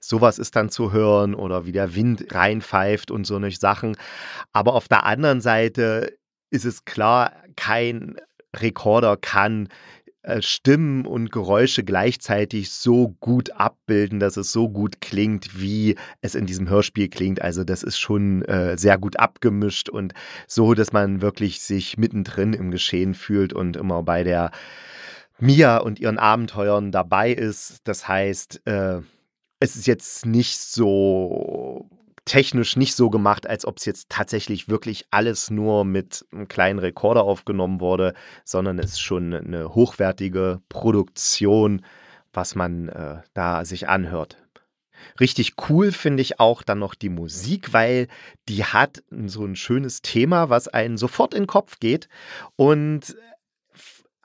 Sowas 0.00 0.38
ist 0.38 0.56
dann 0.56 0.70
zu 0.70 0.92
hören 0.92 1.34
oder 1.34 1.66
wie 1.66 1.72
der 1.72 1.94
Wind 1.94 2.26
reinpfeift 2.34 3.10
und 3.10 3.26
so 3.26 3.36
eine 3.36 3.50
Sachen. 3.50 3.96
Aber 4.52 4.74
auf 4.74 4.88
der 4.88 5.04
anderen 5.04 5.40
Seite 5.42 6.16
ist 6.50 6.64
es 6.64 6.84
klar, 6.84 7.32
kein 7.56 8.16
Rekorder 8.54 9.16
kann 9.16 9.68
Stimmen 10.40 11.06
und 11.06 11.30
Geräusche 11.30 11.84
gleichzeitig 11.84 12.70
so 12.70 13.16
gut 13.20 13.52
abbilden, 13.52 14.18
dass 14.18 14.36
es 14.36 14.52
so 14.52 14.68
gut 14.68 15.00
klingt, 15.00 15.60
wie 15.60 15.96
es 16.20 16.34
in 16.34 16.46
diesem 16.46 16.68
Hörspiel 16.68 17.08
klingt. 17.08 17.40
Also 17.42 17.64
das 17.64 17.82
ist 17.82 17.98
schon 17.98 18.42
äh, 18.42 18.76
sehr 18.76 18.98
gut 18.98 19.18
abgemischt 19.18 19.88
und 19.88 20.14
so, 20.46 20.74
dass 20.74 20.92
man 20.92 21.20
wirklich 21.20 21.60
sich 21.60 21.96
mittendrin 21.96 22.52
im 22.52 22.70
Geschehen 22.70 23.14
fühlt 23.14 23.52
und 23.52 23.76
immer 23.76 24.02
bei 24.02 24.24
der 24.24 24.50
Mia 25.38 25.78
und 25.78 26.00
ihren 26.00 26.18
Abenteuern 26.18 26.92
dabei 26.92 27.32
ist. 27.32 27.80
Das 27.84 28.08
heißt, 28.08 28.66
äh, 28.66 29.00
es 29.58 29.76
ist 29.76 29.86
jetzt 29.86 30.26
nicht 30.26 30.58
so 30.58 31.55
technisch 32.26 32.76
nicht 32.76 32.94
so 32.94 33.08
gemacht, 33.08 33.46
als 33.46 33.64
ob 33.66 33.78
es 33.78 33.86
jetzt 33.86 34.10
tatsächlich 34.10 34.68
wirklich 34.68 35.06
alles 35.10 35.48
nur 35.48 35.84
mit 35.84 36.26
einem 36.32 36.48
kleinen 36.48 36.78
Rekorder 36.78 37.22
aufgenommen 37.22 37.80
wurde, 37.80 38.12
sondern 38.44 38.78
es 38.78 38.92
ist 38.92 39.00
schon 39.00 39.32
eine 39.32 39.74
hochwertige 39.74 40.60
Produktion, 40.68 41.82
was 42.32 42.54
man 42.54 42.88
äh, 42.88 43.22
da 43.32 43.64
sich 43.64 43.88
anhört. 43.88 44.36
Richtig 45.20 45.54
cool 45.68 45.92
finde 45.92 46.22
ich 46.22 46.40
auch 46.40 46.62
dann 46.62 46.78
noch 46.78 46.94
die 46.94 47.08
Musik, 47.08 47.72
weil 47.72 48.08
die 48.48 48.64
hat 48.64 49.02
so 49.26 49.44
ein 49.44 49.56
schönes 49.56 50.02
Thema, 50.02 50.50
was 50.50 50.68
einen 50.68 50.96
sofort 50.96 51.32
in 51.32 51.42
den 51.42 51.46
Kopf 51.46 51.78
geht 51.78 52.08
und 52.56 53.16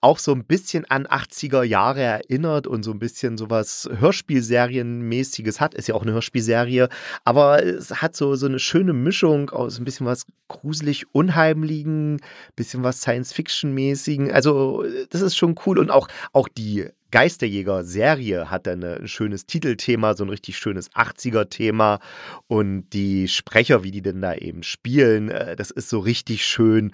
auch 0.01 0.17
so 0.17 0.33
ein 0.33 0.43
bisschen 0.43 0.85
an 0.85 1.05
80er 1.05 1.63
Jahre 1.63 2.01
erinnert 2.01 2.65
und 2.65 2.83
so 2.83 2.91
ein 2.91 2.99
bisschen 2.99 3.37
sowas 3.37 3.87
Hörspielserienmäßiges 3.99 5.61
hat. 5.61 5.75
Ist 5.75 5.87
ja 5.87 5.95
auch 5.95 6.01
eine 6.01 6.13
Hörspielserie, 6.13 6.89
aber 7.23 7.63
es 7.63 8.01
hat 8.01 8.15
so, 8.15 8.35
so 8.35 8.47
eine 8.47 8.59
schöne 8.59 8.93
Mischung 8.93 9.51
aus 9.51 9.77
ein 9.77 9.85
bisschen 9.85 10.07
was 10.07 10.25
gruselig 10.47 11.05
Unheimligen, 11.13 12.19
bisschen 12.55 12.83
was 12.83 13.01
Science-Fiction-mäßigen. 13.01 14.31
Also, 14.31 14.83
das 15.11 15.21
ist 15.21 15.37
schon 15.37 15.55
cool 15.65 15.77
und 15.77 15.91
auch, 15.91 16.07
auch 16.33 16.47
die 16.47 16.87
Geisterjäger-Serie 17.11 18.49
hat 18.49 18.67
dann 18.67 18.83
ein 18.83 19.07
schönes 19.07 19.45
Titelthema, 19.45 20.15
so 20.15 20.23
ein 20.23 20.29
richtig 20.29 20.57
schönes 20.57 20.89
80er-Thema. 20.91 21.99
Und 22.47 22.89
die 22.93 23.27
Sprecher, 23.27 23.83
wie 23.83 23.91
die 23.91 24.01
denn 24.01 24.21
da 24.21 24.33
eben 24.33 24.63
spielen, 24.63 25.29
äh, 25.29 25.55
das 25.55 25.71
ist 25.71 25.89
so 25.89 25.99
richtig 25.99 26.45
schön 26.45 26.91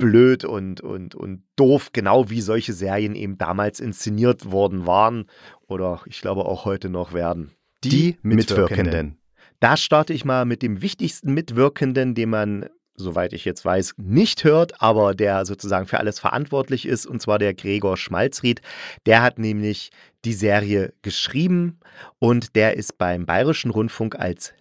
blöd 0.00 0.44
und, 0.44 0.80
und, 0.80 1.14
und 1.14 1.42
doof, 1.56 1.90
genau 1.92 2.30
wie 2.30 2.40
solche 2.40 2.72
Serien 2.72 3.14
eben 3.14 3.38
damals 3.38 3.80
inszeniert 3.80 4.50
worden 4.50 4.86
waren 4.86 5.26
oder 5.68 6.00
ich 6.06 6.20
glaube 6.20 6.44
auch 6.44 6.64
heute 6.64 6.88
noch 6.88 7.12
werden. 7.12 7.52
Die, 7.84 7.88
die 7.88 8.18
Mitwirkenden. 8.22 8.84
Mitwirkenden. 8.84 9.16
Da 9.60 9.76
starte 9.76 10.12
ich 10.12 10.24
mal 10.24 10.44
mit 10.44 10.62
dem 10.62 10.82
wichtigsten 10.82 11.34
Mitwirkenden, 11.34 12.14
den 12.14 12.30
man 12.30 12.66
soweit 13.00 13.32
ich 13.32 13.44
jetzt 13.44 13.64
weiß, 13.64 13.94
nicht 13.96 14.44
hört, 14.44 14.80
aber 14.80 15.14
der 15.14 15.44
sozusagen 15.44 15.86
für 15.86 15.98
alles 15.98 16.18
verantwortlich 16.20 16.86
ist, 16.86 17.06
und 17.06 17.20
zwar 17.20 17.38
der 17.38 17.54
Gregor 17.54 17.96
Schmalzried. 17.96 18.60
Der 19.06 19.22
hat 19.22 19.38
nämlich 19.38 19.90
die 20.24 20.34
Serie 20.34 20.92
geschrieben 21.02 21.80
und 22.18 22.54
der 22.56 22.76
ist 22.76 22.98
beim 22.98 23.26
Bayerischen 23.26 23.70
Rundfunk 23.70 24.16
als 24.16 24.54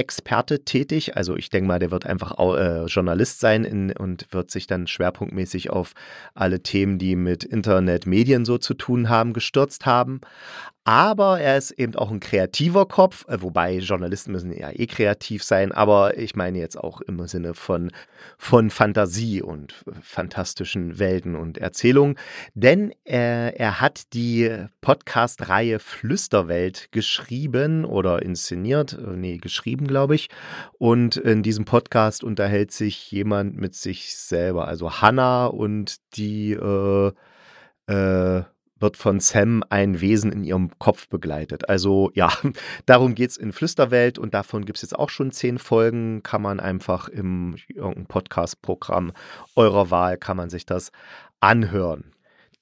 Netzexperte 0.00 0.64
tätig. 0.64 1.16
Also 1.16 1.36
ich 1.36 1.50
denke 1.50 1.68
mal, 1.68 1.78
der 1.78 1.90
wird 1.90 2.06
einfach 2.06 2.38
äh, 2.38 2.86
Journalist 2.86 3.40
sein 3.40 3.64
in, 3.64 3.92
und 3.92 4.26
wird 4.32 4.50
sich 4.50 4.66
dann 4.66 4.86
schwerpunktmäßig 4.86 5.70
auf 5.70 5.92
alle 6.34 6.62
Themen, 6.62 6.98
die 6.98 7.16
mit 7.16 7.44
Internet, 7.44 8.06
Medien 8.06 8.44
so 8.44 8.58
zu 8.58 8.74
tun 8.74 9.08
haben, 9.08 9.32
gestürzt 9.32 9.86
haben 9.86 10.20
aber 10.84 11.40
er 11.40 11.58
ist 11.58 11.72
eben 11.72 11.94
auch 11.94 12.10
ein 12.10 12.20
kreativer 12.20 12.86
Kopf, 12.86 13.26
äh, 13.28 13.42
wobei 13.42 13.78
Journalisten 13.78 14.32
müssen 14.32 14.52
ja 14.52 14.70
eh 14.70 14.86
kreativ 14.86 15.44
sein, 15.44 15.72
aber 15.72 16.16
ich 16.16 16.34
meine 16.34 16.58
jetzt 16.58 16.76
auch 16.76 17.00
im 17.02 17.26
Sinne 17.26 17.54
von, 17.54 17.90
von 18.38 18.70
Fantasie 18.70 19.42
und 19.42 19.74
fantastischen 20.00 20.98
Welten 20.98 21.36
und 21.36 21.58
Erzählungen, 21.58 22.16
denn 22.54 22.92
er, 23.04 23.60
er 23.60 23.80
hat 23.80 24.14
die 24.14 24.50
Podcast-Reihe 24.80 25.78
Flüsterwelt 25.78 26.90
geschrieben 26.92 27.84
oder 27.84 28.22
inszeniert, 28.22 28.94
äh, 28.94 29.16
nee, 29.16 29.36
geschrieben, 29.38 29.86
glaube 29.86 30.14
ich, 30.14 30.28
und 30.78 31.16
in 31.16 31.42
diesem 31.42 31.66
Podcast 31.66 32.24
unterhält 32.24 32.72
sich 32.72 33.10
jemand 33.10 33.56
mit 33.56 33.74
sich 33.74 34.16
selber, 34.16 34.66
also 34.66 35.00
Hannah 35.02 35.46
und 35.46 35.96
die 36.16 36.52
äh, 36.52 37.12
äh, 37.86 38.44
wird 38.80 38.96
von 38.96 39.20
Sam 39.20 39.62
ein 39.68 40.00
Wesen 40.00 40.32
in 40.32 40.44
ihrem 40.44 40.70
Kopf 40.78 41.08
begleitet. 41.08 41.68
Also 41.68 42.10
ja, 42.14 42.32
darum 42.86 43.14
geht 43.14 43.30
es 43.30 43.36
in 43.36 43.52
Flüsterwelt 43.52 44.18
und 44.18 44.34
davon 44.34 44.64
gibt 44.64 44.78
es 44.78 44.82
jetzt 44.82 44.98
auch 44.98 45.10
schon 45.10 45.30
zehn 45.30 45.58
Folgen. 45.58 46.22
Kann 46.22 46.42
man 46.42 46.58
einfach 46.60 47.08
im 47.08 47.56
Podcast-Programm 48.08 49.12
eurer 49.54 49.90
Wahl, 49.90 50.16
kann 50.16 50.36
man 50.36 50.50
sich 50.50 50.66
das 50.66 50.90
anhören. 51.40 52.12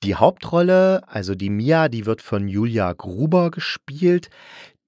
Die 0.04 0.14
Hauptrolle, 0.14 1.02
also 1.08 1.34
die 1.34 1.50
Mia, 1.50 1.88
die 1.88 2.06
wird 2.06 2.22
von 2.22 2.46
Julia 2.46 2.92
Gruber 2.92 3.50
gespielt. 3.50 4.30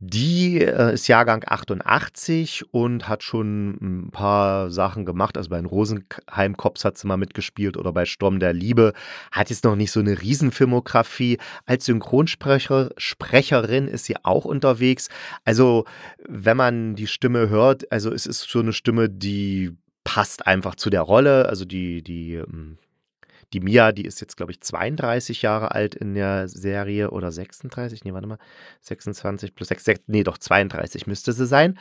Die 0.02 0.62
äh, 0.62 0.95
ist 0.95 1.09
Jahrgang 1.09 1.45
88 1.47 2.73
und 2.73 3.07
hat 3.07 3.23
schon 3.23 3.76
ein 3.83 4.11
paar 4.11 4.71
Sachen 4.71 5.04
gemacht. 5.04 5.37
Also 5.37 5.50
bei 5.50 5.59
den 5.59 5.66
Rosenheim 5.66 6.57
Cops 6.57 6.87
hat 6.87 6.97
sie 6.97 7.07
mal 7.07 7.19
mitgespielt 7.19 7.76
oder 7.76 7.92
bei 7.92 8.07
Sturm 8.07 8.40
der 8.40 8.54
Liebe. 8.54 8.95
Hat 9.30 9.50
jetzt 9.50 9.64
noch 9.64 9.76
nicht 9.76 9.92
so 9.92 10.00
eine 10.00 10.23
Riesenfilmografie. 10.23 11.37
Als 11.66 11.85
Synchronsprecherin 11.85 13.88
ist 13.88 14.07
sie 14.07 14.16
auch 14.25 14.47
unterwegs. 14.47 15.11
Also 15.45 15.85
wenn 16.26 16.57
man 16.57 16.95
die 16.95 17.07
Stimme 17.07 17.50
hört, 17.50 17.92
also 17.92 18.11
es 18.11 18.25
ist 18.25 18.49
so 18.49 18.61
eine 18.61 18.73
Stimme, 18.73 19.11
die 19.11 19.76
passt 20.02 20.47
einfach 20.47 20.76
zu 20.76 20.88
der 20.88 21.02
Rolle. 21.02 21.47
Also 21.47 21.66
die, 21.66 22.02
die 22.02 22.37
ähm, 22.37 22.78
die 23.52 23.61
Mia, 23.61 23.92
die 23.92 24.04
ist 24.04 24.21
jetzt, 24.21 24.37
glaube 24.37 24.52
ich, 24.52 24.61
32 24.61 25.42
Jahre 25.42 25.73
alt 25.73 25.95
in 25.95 26.14
der 26.14 26.49
Serie 26.49 27.11
oder 27.11 27.33
36, 27.33 28.04
nee, 28.04 28.12
warte 28.12 28.26
mal, 28.28 28.38
26 28.83 29.54
plus 29.54 29.69
6, 29.69 29.85
6 29.85 30.00
nee, 30.07 30.23
doch 30.23 30.38
32 30.38 31.07
müsste 31.07 31.33
sie 31.33 31.47
sein. 31.47 31.78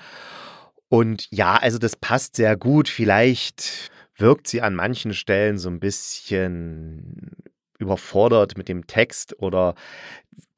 Und 0.89 1.27
ja, 1.31 1.55
also 1.55 1.77
das 1.77 1.95
passt 1.95 2.35
sehr 2.35 2.57
gut. 2.57 2.89
Vielleicht 2.89 3.91
wirkt 4.17 4.47
sie 4.47 4.61
an 4.61 4.75
manchen 4.75 5.13
Stellen 5.13 5.57
so 5.57 5.69
ein 5.69 5.79
bisschen 5.79 7.31
überfordert 7.77 8.57
mit 8.57 8.67
dem 8.67 8.87
Text 8.87 9.39
oder 9.39 9.75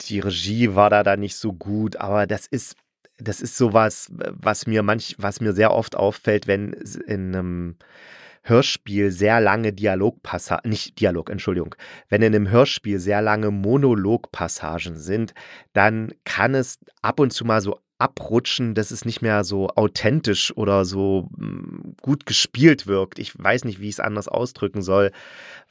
die 0.01 0.19
Regie 0.19 0.73
war 0.73 0.89
da 0.89 1.03
dann 1.03 1.19
nicht 1.19 1.35
so 1.35 1.53
gut, 1.53 1.97
aber 1.97 2.25
das 2.27 2.47
ist 2.47 2.75
das 3.19 3.39
ist 3.39 3.55
sowas, 3.55 4.11
was 4.11 4.65
mir 4.65 4.81
manch 4.81 5.15
was 5.19 5.41
mir 5.41 5.53
sehr 5.53 5.71
oft 5.71 5.95
auffällt, 5.95 6.47
wenn 6.47 6.73
in 6.73 7.35
einem 7.35 7.75
Hörspiel 8.43 9.11
sehr 9.11 9.39
lange 9.39 9.73
Dialogpassagen, 9.73 10.69
nicht 10.69 10.99
Dialog, 10.99 11.29
Entschuldigung, 11.29 11.75
wenn 12.09 12.21
in 12.21 12.35
einem 12.35 12.49
Hörspiel 12.49 12.99
sehr 12.99 13.21
lange 13.21 13.51
Monologpassagen 13.51 14.97
sind, 14.97 15.33
dann 15.73 16.13
kann 16.25 16.55
es 16.55 16.79
ab 17.01 17.19
und 17.19 17.31
zu 17.31 17.45
mal 17.45 17.61
so 17.61 17.79
abrutschen, 18.01 18.73
dass 18.73 18.89
es 18.89 19.05
nicht 19.05 19.21
mehr 19.21 19.43
so 19.43 19.69
authentisch 19.69 20.55
oder 20.57 20.85
so 20.85 21.29
hm, 21.37 21.95
gut 22.01 22.25
gespielt 22.25 22.87
wirkt. 22.87 23.19
Ich 23.19 23.37
weiß 23.37 23.63
nicht, 23.63 23.79
wie 23.79 23.89
ich 23.89 23.95
es 23.95 23.99
anders 23.99 24.27
ausdrücken 24.27 24.81
soll, 24.81 25.11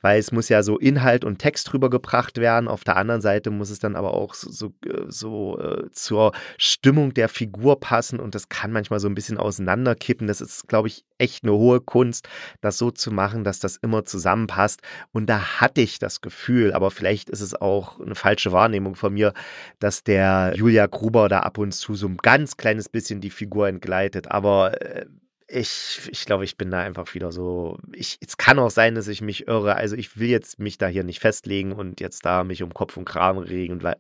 weil 0.00 0.18
es 0.18 0.32
muss 0.32 0.48
ja 0.48 0.62
so 0.62 0.78
Inhalt 0.78 1.24
und 1.24 1.38
Text 1.38 1.72
rübergebracht 1.72 2.38
werden. 2.38 2.68
Auf 2.68 2.84
der 2.84 2.96
anderen 2.96 3.20
Seite 3.20 3.50
muss 3.50 3.70
es 3.70 3.78
dann 3.78 3.96
aber 3.96 4.14
auch 4.14 4.34
so, 4.34 4.50
so, 4.50 4.72
so 5.08 5.58
äh, 5.58 5.90
zur 5.92 6.32
Stimmung 6.58 7.14
der 7.14 7.28
Figur 7.28 7.80
passen 7.80 8.20
und 8.20 8.34
das 8.34 8.48
kann 8.48 8.72
manchmal 8.72 9.00
so 9.00 9.08
ein 9.08 9.14
bisschen 9.14 9.38
auseinanderkippen. 9.38 10.26
Das 10.26 10.40
ist, 10.40 10.68
glaube 10.68 10.88
ich, 10.88 11.04
echt 11.18 11.44
eine 11.44 11.52
hohe 11.52 11.80
Kunst, 11.80 12.28
das 12.60 12.78
so 12.78 12.90
zu 12.90 13.10
machen, 13.10 13.44
dass 13.44 13.58
das 13.58 13.76
immer 13.76 14.04
zusammenpasst. 14.04 14.80
Und 15.12 15.26
da 15.26 15.60
hatte 15.60 15.80
ich 15.80 15.98
das 15.98 16.20
Gefühl, 16.20 16.72
aber 16.72 16.90
vielleicht 16.90 17.30
ist 17.30 17.40
es 17.40 17.60
auch 17.60 18.00
eine 18.00 18.14
falsche 18.14 18.52
Wahrnehmung 18.52 18.94
von 18.94 19.12
mir, 19.12 19.32
dass 19.78 20.02
der 20.02 20.54
Julia 20.56 20.86
Gruber 20.86 21.28
da 21.28 21.40
ab 21.40 21.58
und 21.58 21.72
zu 21.72 21.94
so 21.94 22.06
ein 22.06 22.16
ganz 22.16 22.56
kleines 22.56 22.88
bisschen 22.88 23.20
die 23.20 23.30
Figur 23.30 23.68
entgleitet. 23.68 24.30
Aber 24.30 24.80
äh, 24.80 25.06
ich, 25.52 26.08
ich 26.10 26.24
glaube, 26.26 26.44
ich 26.44 26.56
bin 26.56 26.70
da 26.70 26.80
einfach 26.80 27.14
wieder 27.14 27.32
so. 27.32 27.78
Ich, 27.92 28.18
es 28.24 28.36
kann 28.36 28.58
auch 28.58 28.70
sein, 28.70 28.94
dass 28.94 29.08
ich 29.08 29.20
mich 29.20 29.48
irre. 29.48 29.74
Also 29.74 29.96
ich 29.96 30.18
will 30.18 30.28
jetzt 30.28 30.60
mich 30.60 30.78
da 30.78 30.86
hier 30.86 31.02
nicht 31.02 31.20
festlegen 31.20 31.72
und 31.72 32.00
jetzt 32.00 32.24
da 32.24 32.44
mich 32.44 32.62
um 32.62 32.72
Kopf 32.72 32.96
und 32.96 33.04
Kragen 33.04 33.40
reden, 33.40 33.82
weil, 33.82 33.96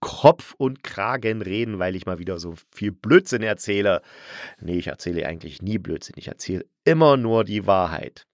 Kopf 0.00 0.54
und 0.56 0.84
Kragen 0.84 1.42
reden, 1.42 1.78
weil 1.78 1.96
ich 1.96 2.06
mal 2.06 2.18
wieder 2.18 2.38
so 2.38 2.54
viel 2.70 2.92
Blödsinn 2.92 3.42
erzähle. 3.42 4.02
Nee, 4.60 4.78
ich 4.78 4.86
erzähle 4.86 5.26
eigentlich 5.26 5.62
nie 5.62 5.78
Blödsinn. 5.78 6.14
Ich 6.16 6.28
erzähle 6.28 6.64
immer 6.84 7.16
nur 7.16 7.44
die 7.44 7.66
Wahrheit. 7.66 8.26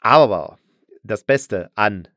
Aber 0.00 0.58
das 1.02 1.24
Beste 1.24 1.70
an 1.74 2.08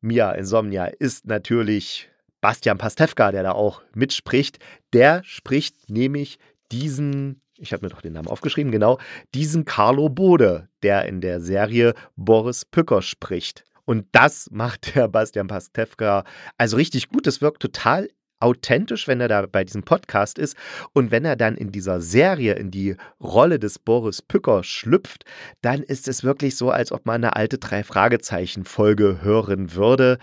Mia 0.00 0.32
Insomnia 0.32 0.86
ist 0.86 1.26
natürlich 1.26 2.10
Bastian 2.40 2.78
Pastewka, 2.78 3.32
der 3.32 3.42
da 3.42 3.52
auch 3.52 3.82
mitspricht. 3.94 4.58
Der 4.92 5.22
spricht 5.24 5.90
nämlich 5.90 6.38
diesen, 6.72 7.40
ich 7.60 7.72
habe 7.72 7.84
mir 7.84 7.90
doch 7.90 8.00
den 8.00 8.14
Namen 8.14 8.28
aufgeschrieben, 8.28 8.72
genau, 8.72 8.98
diesen 9.34 9.64
Carlo 9.64 10.08
Bode, 10.08 10.68
der 10.82 11.04
in 11.06 11.20
der 11.20 11.40
Serie 11.40 11.94
Boris 12.16 12.64
Pücker 12.64 13.02
spricht. 13.02 13.64
Und 13.84 14.06
das 14.12 14.48
macht 14.50 14.94
der 14.94 15.08
Bastian 15.08 15.48
Pastewka 15.48 16.24
also 16.58 16.76
richtig 16.76 17.08
gut. 17.08 17.26
Das 17.26 17.40
wirkt 17.40 17.60
total 17.60 18.08
authentisch, 18.40 19.06
wenn 19.06 19.20
er 19.20 19.28
da 19.28 19.44
bei 19.46 19.64
diesem 19.64 19.82
Podcast 19.82 20.38
ist 20.38 20.56
und 20.94 21.10
wenn 21.10 21.26
er 21.26 21.36
dann 21.36 21.56
in 21.56 21.72
dieser 21.72 22.00
Serie 22.00 22.54
in 22.54 22.70
die 22.70 22.96
Rolle 23.20 23.58
des 23.58 23.78
Boris 23.78 24.22
Pücker 24.22 24.64
schlüpft, 24.64 25.24
dann 25.60 25.82
ist 25.82 26.08
es 26.08 26.24
wirklich 26.24 26.56
so, 26.56 26.70
als 26.70 26.90
ob 26.90 27.04
man 27.04 27.16
eine 27.16 27.36
alte 27.36 27.58
drei 27.58 27.84
Fragezeichen 27.84 28.64
Folge 28.64 29.18
hören 29.20 29.74
würde, 29.74 30.18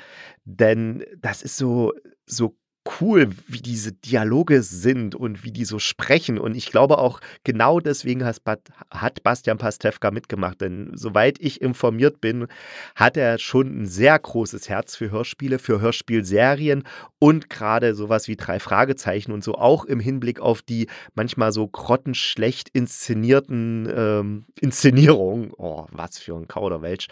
denn 0.45 1.05
das 1.19 1.43
ist 1.43 1.57
so 1.57 1.93
so 2.25 2.55
cool, 2.99 3.29
wie 3.47 3.61
diese 3.61 3.91
Dialoge 3.91 4.61
sind 4.63 5.15
und 5.15 5.43
wie 5.43 5.51
die 5.51 5.65
so 5.65 5.79
sprechen. 5.79 6.37
Und 6.37 6.55
ich 6.55 6.71
glaube 6.71 6.97
auch, 6.97 7.19
genau 7.43 7.79
deswegen 7.79 8.25
hat 8.25 9.23
Bastian 9.23 9.57
Pastewka 9.57 10.11
mitgemacht. 10.11 10.61
Denn 10.61 10.91
soweit 10.95 11.39
ich 11.39 11.61
informiert 11.61 12.21
bin, 12.21 12.47
hat 12.95 13.17
er 13.17 13.37
schon 13.37 13.83
ein 13.83 13.85
sehr 13.85 14.17
großes 14.17 14.69
Herz 14.69 14.95
für 14.95 15.11
Hörspiele, 15.11 15.59
für 15.59 15.81
Hörspielserien 15.81 16.83
und 17.19 17.49
gerade 17.49 17.95
sowas 17.95 18.27
wie 18.27 18.35
drei 18.35 18.59
Fragezeichen 18.59 19.31
und 19.31 19.43
so, 19.43 19.55
auch 19.55 19.85
im 19.85 19.99
Hinblick 19.99 20.39
auf 20.39 20.61
die 20.61 20.87
manchmal 21.15 21.51
so 21.51 21.67
grottenschlecht 21.67 22.69
inszenierten 22.69 23.91
ähm, 23.95 24.45
Inszenierungen. 24.59 25.51
Oh, 25.57 25.85
was 25.91 26.19
für 26.19 26.35
ein 26.35 26.47
Kauderwelsch. 26.47 27.07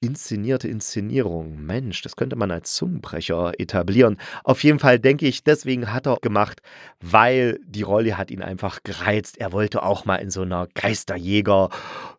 Inszenierte 0.00 0.68
Inszenierung. 0.68 1.64
Mensch, 1.64 2.02
das 2.02 2.16
könnte 2.16 2.36
man 2.36 2.50
als 2.50 2.74
Zungenbrecher 2.74 3.52
etablieren. 3.58 4.18
Auf 4.44 4.62
jeden 4.62 4.78
Fall 4.78 4.98
denke 4.98 5.26
ich, 5.26 5.44
deswegen 5.44 5.92
hat 5.92 6.06
er 6.06 6.18
gemacht, 6.20 6.60
weil 7.00 7.58
die 7.66 7.82
Rolle 7.82 8.18
hat 8.18 8.30
ihn 8.30 8.42
einfach 8.42 8.80
gereizt. 8.82 9.38
Er 9.38 9.52
wollte 9.52 9.82
auch 9.82 10.04
mal 10.04 10.16
in 10.16 10.30
so 10.30 10.42
einer 10.42 10.68
Geisterjäger 10.74 11.70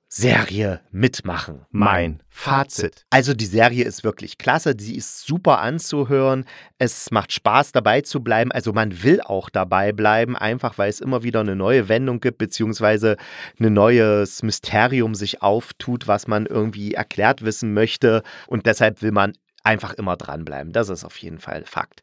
Serie 0.09 0.79
mitmachen. 0.91 1.65
Mein 1.69 2.23
Fazit. 2.29 3.05
Also 3.09 3.33
die 3.33 3.45
Serie 3.45 3.83
ist 3.83 4.05
wirklich 4.05 4.37
klasse, 4.37 4.73
sie 4.77 4.95
ist 4.95 5.25
super 5.25 5.59
anzuhören, 5.59 6.45
es 6.77 7.11
macht 7.11 7.33
Spaß 7.33 7.73
dabei 7.73 8.01
zu 8.01 8.21
bleiben, 8.21 8.51
also 8.53 8.71
man 8.71 9.03
will 9.03 9.19
auch 9.19 9.49
dabei 9.49 9.91
bleiben, 9.91 10.37
einfach 10.37 10.77
weil 10.77 10.89
es 10.89 11.01
immer 11.01 11.23
wieder 11.23 11.41
eine 11.41 11.57
neue 11.57 11.89
Wendung 11.89 12.21
gibt, 12.21 12.37
beziehungsweise 12.37 13.17
ein 13.59 13.73
neues 13.73 14.43
Mysterium 14.43 15.13
sich 15.13 15.41
auftut, 15.41 16.07
was 16.07 16.27
man 16.27 16.45
irgendwie 16.45 16.93
erklärt 16.93 17.43
wissen 17.43 17.73
möchte 17.73 18.23
und 18.47 18.65
deshalb 18.65 19.01
will 19.01 19.11
man 19.11 19.33
einfach 19.67 19.93
immer 19.95 20.15
dranbleiben. 20.15 20.71
Das 20.71 20.87
ist 20.87 21.03
auf 21.03 21.17
jeden 21.17 21.39
Fall 21.39 21.65
Fakt. 21.65 22.01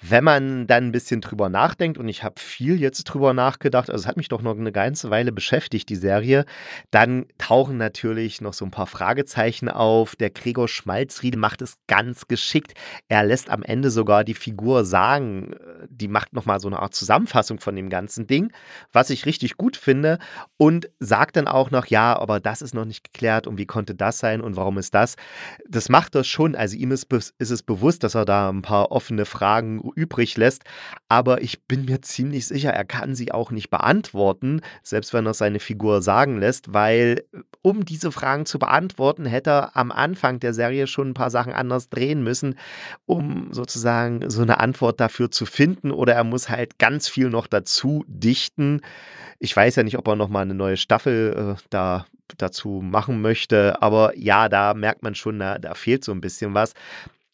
Wenn 0.00 0.24
man 0.24 0.66
dann 0.66 0.86
ein 0.86 0.92
bisschen 0.92 1.20
drüber 1.20 1.50
nachdenkt, 1.50 1.98
und 1.98 2.08
ich 2.08 2.22
habe 2.22 2.40
viel 2.40 2.80
jetzt 2.80 3.04
drüber 3.04 3.34
nachgedacht, 3.34 3.90
also 3.90 4.02
es 4.02 4.06
hat 4.06 4.16
mich 4.16 4.28
doch 4.28 4.40
noch 4.40 4.56
eine 4.56 4.72
ganze 4.72 5.10
Weile 5.10 5.30
beschäftigt, 5.30 5.90
die 5.90 5.96
Serie, 5.96 6.46
dann 6.90 7.26
tauchen 7.36 7.76
natürlich 7.76 8.40
noch 8.40 8.54
so 8.54 8.64
ein 8.64 8.70
paar 8.70 8.86
Fragezeichen 8.86 9.68
auf. 9.68 10.16
Der 10.16 10.30
Gregor 10.30 10.68
Schmalzriedel 10.68 11.38
macht 11.38 11.60
es 11.60 11.76
ganz 11.86 12.28
geschickt. 12.28 12.72
Er 13.08 13.24
lässt 13.24 13.50
am 13.50 13.62
Ende 13.62 13.90
sogar 13.90 14.24
die 14.24 14.34
Figur 14.34 14.86
sagen, 14.86 15.52
äh, 15.52 15.86
die 15.90 16.08
macht 16.08 16.32
nochmal 16.32 16.60
so 16.60 16.68
eine 16.68 16.78
Art 16.80 16.94
Zusammenfassung 16.94 17.60
von 17.60 17.76
dem 17.76 17.90
ganzen 17.90 18.26
Ding, 18.26 18.52
was 18.92 19.10
ich 19.10 19.26
richtig 19.26 19.58
gut 19.58 19.76
finde, 19.76 20.18
und 20.56 20.88
sagt 20.98 21.36
dann 21.36 21.46
auch 21.46 21.70
noch, 21.70 21.86
ja, 21.86 22.18
aber 22.18 22.40
das 22.40 22.62
ist 22.62 22.74
noch 22.74 22.86
nicht 22.86 23.04
geklärt 23.04 23.46
und 23.46 23.58
wie 23.58 23.66
konnte 23.66 23.94
das 23.94 24.18
sein 24.18 24.40
und 24.40 24.56
warum 24.56 24.78
ist 24.78 24.94
das? 24.94 25.16
Das 25.68 25.90
macht 25.90 26.14
das 26.14 26.26
schon. 26.26 26.54
Also 26.54 26.76
ihm 26.76 26.85
ist, 26.90 27.12
ist 27.12 27.50
es 27.50 27.62
bewusst, 27.62 28.04
dass 28.04 28.14
er 28.14 28.24
da 28.24 28.48
ein 28.48 28.62
paar 28.62 28.90
offene 28.90 29.24
Fragen 29.24 29.80
übrig 29.94 30.36
lässt. 30.36 30.64
Aber 31.08 31.42
ich 31.42 31.64
bin 31.64 31.84
mir 31.84 32.02
ziemlich 32.02 32.46
sicher, 32.46 32.70
er 32.70 32.84
kann 32.84 33.14
sie 33.14 33.32
auch 33.32 33.50
nicht 33.50 33.70
beantworten, 33.70 34.60
selbst 34.82 35.12
wenn 35.12 35.26
er 35.26 35.34
seine 35.34 35.60
Figur 35.60 36.02
sagen 36.02 36.38
lässt, 36.38 36.72
weil 36.72 37.24
um 37.62 37.84
diese 37.84 38.12
Fragen 38.12 38.46
zu 38.46 38.58
beantworten, 38.58 39.26
hätte 39.26 39.50
er 39.50 39.76
am 39.76 39.90
Anfang 39.90 40.40
der 40.40 40.54
Serie 40.54 40.86
schon 40.86 41.10
ein 41.10 41.14
paar 41.14 41.30
Sachen 41.30 41.52
anders 41.52 41.88
drehen 41.88 42.22
müssen, 42.22 42.56
um 43.06 43.52
sozusagen 43.52 44.30
so 44.30 44.42
eine 44.42 44.60
Antwort 44.60 45.00
dafür 45.00 45.30
zu 45.30 45.46
finden. 45.46 45.90
Oder 45.90 46.14
er 46.14 46.24
muss 46.24 46.48
halt 46.48 46.78
ganz 46.78 47.08
viel 47.08 47.28
noch 47.28 47.46
dazu 47.46 48.04
dichten. 48.06 48.82
Ich 49.38 49.54
weiß 49.54 49.76
ja 49.76 49.82
nicht, 49.82 49.98
ob 49.98 50.06
er 50.08 50.16
nochmal 50.16 50.42
eine 50.42 50.54
neue 50.54 50.76
Staffel 50.76 51.56
äh, 51.56 51.62
da 51.70 52.06
dazu 52.38 52.80
machen 52.82 53.20
möchte. 53.20 53.80
Aber 53.82 54.16
ja, 54.16 54.48
da 54.48 54.74
merkt 54.74 55.02
man 55.02 55.14
schon, 55.14 55.38
da, 55.38 55.58
da 55.58 55.74
fehlt 55.74 56.04
so 56.04 56.12
ein 56.12 56.20
bisschen 56.20 56.54
was. 56.54 56.74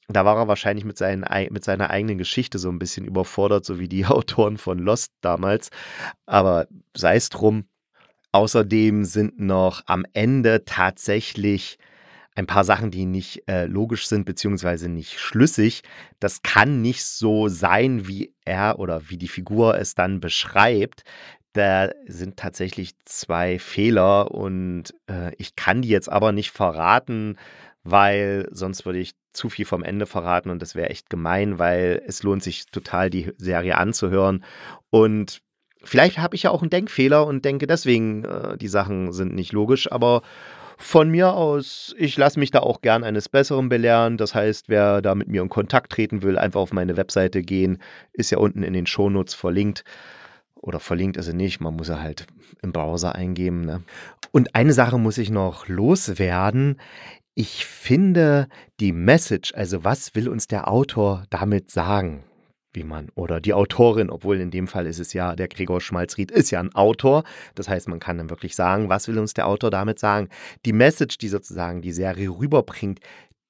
Da 0.09 0.25
war 0.25 0.37
er 0.37 0.49
wahrscheinlich 0.49 0.85
mit, 0.85 0.99
seinen, 0.99 1.25
mit 1.51 1.65
seiner 1.65 1.91
eigenen 1.91 2.19
Geschichte 2.19 2.59
so 2.59 2.69
ein 2.69 2.79
bisschen 2.79 3.05
überfordert, 3.05 3.65
so 3.65 3.79
wie 3.79 3.89
die 3.89 4.07
Autoren 4.07 4.59
von 4.59 4.79
Lost 4.79 5.13
damals. 5.21 5.71
Aber 6.27 6.67
sei 6.97 7.17
es 7.17 7.29
drum. 7.29 7.65
Außerdem 8.35 9.05
sind 9.05 9.39
noch 9.41 9.83
am 9.87 10.07
Ende 10.15 10.65
tatsächlich 10.65 11.79
ein 12.35 12.47
paar 12.47 12.65
Sachen, 12.65 12.91
die 12.91 13.05
nicht 13.05 13.43
äh, 13.47 13.67
logisch 13.67 14.07
sind, 14.07 14.25
beziehungsweise 14.25 14.89
nicht 14.89 15.21
schlüssig. 15.21 15.83
Das 16.19 16.43
kann 16.43 16.81
nicht 16.81 17.05
so 17.05 17.49
sein, 17.49 18.09
wie 18.09 18.33
er 18.45 18.79
oder 18.79 19.11
wie 19.11 19.19
die 19.19 19.29
Figur 19.29 19.77
es 19.77 19.95
dann 19.95 20.21
beschreibt. 20.21 21.03
Da 21.53 21.91
sind 22.07 22.37
tatsächlich 22.39 22.93
zwei 23.05 23.59
Fehler 23.59 24.31
und 24.31 24.95
äh, 25.07 25.35
ich 25.37 25.55
kann 25.55 25.83
die 25.83 25.89
jetzt 25.89 26.11
aber 26.11 26.33
nicht 26.33 26.51
verraten, 26.51 27.37
weil 27.85 28.49
sonst 28.51 28.87
würde 28.87 29.01
ich 29.01 29.13
zu 29.33 29.49
viel 29.49 29.65
vom 29.65 29.83
Ende 29.83 30.07
verraten 30.07 30.51
und 30.51 30.63
das 30.63 30.75
wäre 30.75 30.91
echt 30.91 31.11
gemein, 31.11 31.59
weil 31.59 32.03
es 32.07 32.23
lohnt 32.23 32.43
sich 32.43 32.67
total, 32.67 33.11
die 33.11 33.33
Serie 33.37 33.77
anzuhören. 33.77 34.45
Und 34.91 35.41
vielleicht 35.83 36.19
habe 36.19 36.37
ich 36.37 36.45
ja 36.45 36.51
auch 36.51 36.63
einen 36.63 36.71
Denkfehler 36.71 37.27
und 37.27 37.45
denke 37.45 37.67
deswegen, 37.67 38.25
äh, 38.25 38.57
die 38.57 38.69
Sachen 38.69 39.13
sind 39.13 39.35
nicht 39.35 39.53
logisch, 39.53 39.91
aber 39.91 40.23
von 40.79 41.11
mir 41.11 41.35
aus, 41.35 41.95
ich 41.97 42.17
lasse 42.17 42.41
mich 42.41 42.51
da 42.51 42.61
auch 42.61 42.81
gern 42.81 43.05
eines 43.05 43.29
Besseren 43.29 43.69
belehren. 43.69 44.17
Das 44.17 44.35
heißt, 44.35 44.69
wer 44.69 45.01
da 45.01 45.15
mit 45.15 45.29
mir 45.29 45.43
in 45.43 45.49
Kontakt 45.49 45.93
treten 45.93 46.23
will, 46.23 46.37
einfach 46.37 46.61
auf 46.61 46.73
meine 46.73 46.97
Webseite 46.97 47.43
gehen. 47.43 47.79
Ist 48.13 48.31
ja 48.31 48.39
unten 48.39 48.65
in 48.65 48.73
den 48.73 48.87
Shownotes 48.87 49.35
verlinkt. 49.35 49.85
Oder 50.63 50.79
verlinkt 50.79 51.17
ist 51.17 51.27
sie 51.27 51.35
nicht, 51.35 51.61
man 51.61 51.75
muss 51.75 51.89
sie 51.89 52.01
halt 52.01 52.27
im 52.63 52.73
Browser 52.73 53.15
eingeben. 53.15 53.63
Ne? 53.63 53.83
Und 54.31 54.55
eine 54.55 54.73
Sache 54.73 54.97
muss 54.97 55.19
ich 55.19 55.29
noch 55.29 55.69
loswerden. 55.69 56.81
Ich 57.35 57.67
finde 57.67 58.49
die 58.79 58.93
Message, 58.93 59.53
also 59.55 59.85
was 59.85 60.15
will 60.15 60.29
uns 60.29 60.47
der 60.47 60.69
Autor 60.69 61.25
damit 61.31 61.71
sagen? 61.71 62.23
Wie 62.75 62.85
man, 62.85 63.11
oder 63.17 63.41
die 63.41 63.53
Autorin, 63.53 64.09
obwohl 64.09 64.41
in 64.41 64.51
dem 64.51 64.67
Fall 64.67 64.87
ist 64.87 65.01
es 65.01 65.13
ja, 65.13 65.35
der 65.37 65.49
Gregor 65.49 65.81
Schmalzried 65.81 66.31
ist 66.31 66.51
ja 66.51 66.61
ein 66.61 66.75
Autor. 66.75 67.25
Das 67.55 67.69
heißt, 67.69 67.89
man 67.89 67.99
kann 67.99 68.17
dann 68.17 68.31
wirklich 68.31 68.55
sagen, 68.55 68.89
was 68.89 69.09
will 69.09 69.19
uns 69.19 69.35
der 69.35 69.47
Autor 69.47 69.71
damit 69.71 69.99
sagen? 69.99 70.29
Die 70.65 70.73
Message, 70.73 71.19
die 71.19 71.29
sozusagen 71.29 71.83
die 71.83 71.93
Serie 71.93 72.31
rüberbringt, 72.31 73.01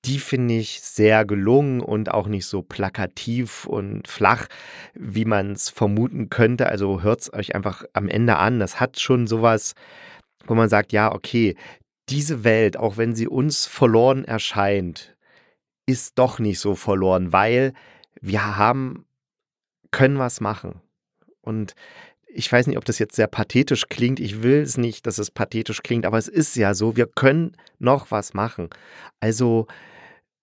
die 0.05 0.19
finde 0.19 0.55
ich 0.55 0.81
sehr 0.81 1.25
gelungen 1.25 1.81
und 1.81 2.11
auch 2.11 2.27
nicht 2.27 2.47
so 2.47 2.62
plakativ 2.62 3.67
und 3.67 4.09
flach, 4.09 4.49
wie 4.95 5.25
man 5.25 5.53
es 5.53 5.71
vermuten 5.71 6.29
könnte. 6.29 6.67
Also 6.67 7.03
hört 7.03 7.21
es 7.21 7.33
euch 7.33 7.55
einfach 7.55 7.85
am 7.93 8.09
Ende 8.09 8.37
an. 8.37 8.59
Das 8.59 8.81
hat 8.81 8.99
schon 8.99 9.27
sowas, 9.27 9.75
wo 10.47 10.55
man 10.55 10.69
sagt, 10.69 10.93
ja, 10.93 11.12
okay, 11.12 11.57
diese 12.09 12.43
Welt, 12.43 12.77
auch 12.77 12.97
wenn 12.97 13.15
sie 13.15 13.29
uns 13.29 13.67
verloren 13.67 14.25
erscheint, 14.25 15.17
ist 15.87 16.19
doch 16.19 16.38
nicht 16.38 16.59
so 16.59 16.75
verloren, 16.75 17.33
weil 17.33 17.73
wir 18.21 18.57
haben, 18.57 19.05
können 19.93 20.19
was 20.19 20.41
machen. 20.41 20.81
Und 21.43 21.75
ich 22.27 22.51
weiß 22.51 22.67
nicht, 22.67 22.79
ob 22.79 22.85
das 22.85 22.99
jetzt 22.99 23.15
sehr 23.15 23.27
pathetisch 23.27 23.88
klingt. 23.88 24.19
Ich 24.19 24.43
will 24.43 24.62
es 24.62 24.79
nicht, 24.79 25.07
dass 25.07 25.19
es 25.19 25.31
pathetisch 25.31 25.83
klingt, 25.83 26.07
aber 26.07 26.19
es 26.19 26.29
ist 26.29 26.57
ja 26.57 26.75
so, 26.75 26.97
wir 26.97 27.07
können 27.07 27.57
noch 27.79 28.11
was 28.11 28.33
machen. 28.33 28.71
Also 29.21 29.67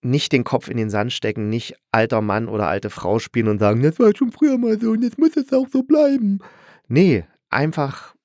nicht 0.02 0.32
den 0.32 0.44
Kopf 0.44 0.70
in 0.70 0.78
den 0.78 0.90
Sand 0.90 1.12
stecken, 1.14 1.50
nicht 1.50 1.76
alter 1.92 2.22
Mann 2.22 2.48
oder 2.48 2.68
alte 2.68 2.90
Frau 2.90 3.20
spielen 3.20 3.48
und 3.48 3.60
sagen, 3.60 3.82
das 3.82 4.00
war 4.00 4.16
schon 4.16 4.32
früher 4.32 4.58
mal 4.58 4.80
so 4.80 4.92
und 4.92 5.04
jetzt 5.04 5.18
muss 5.18 5.36
es 5.36 5.52
auch 5.52 5.68
so 5.68 5.84
bleiben. 5.84 6.40
Nee, 6.88 7.26
einfach 7.50 8.16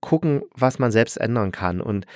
gucken, 0.00 0.42
was 0.54 0.78
man 0.78 0.90
selbst 0.90 1.16
ändern 1.18 1.52
kann. 1.52 1.80
Und 1.80 2.06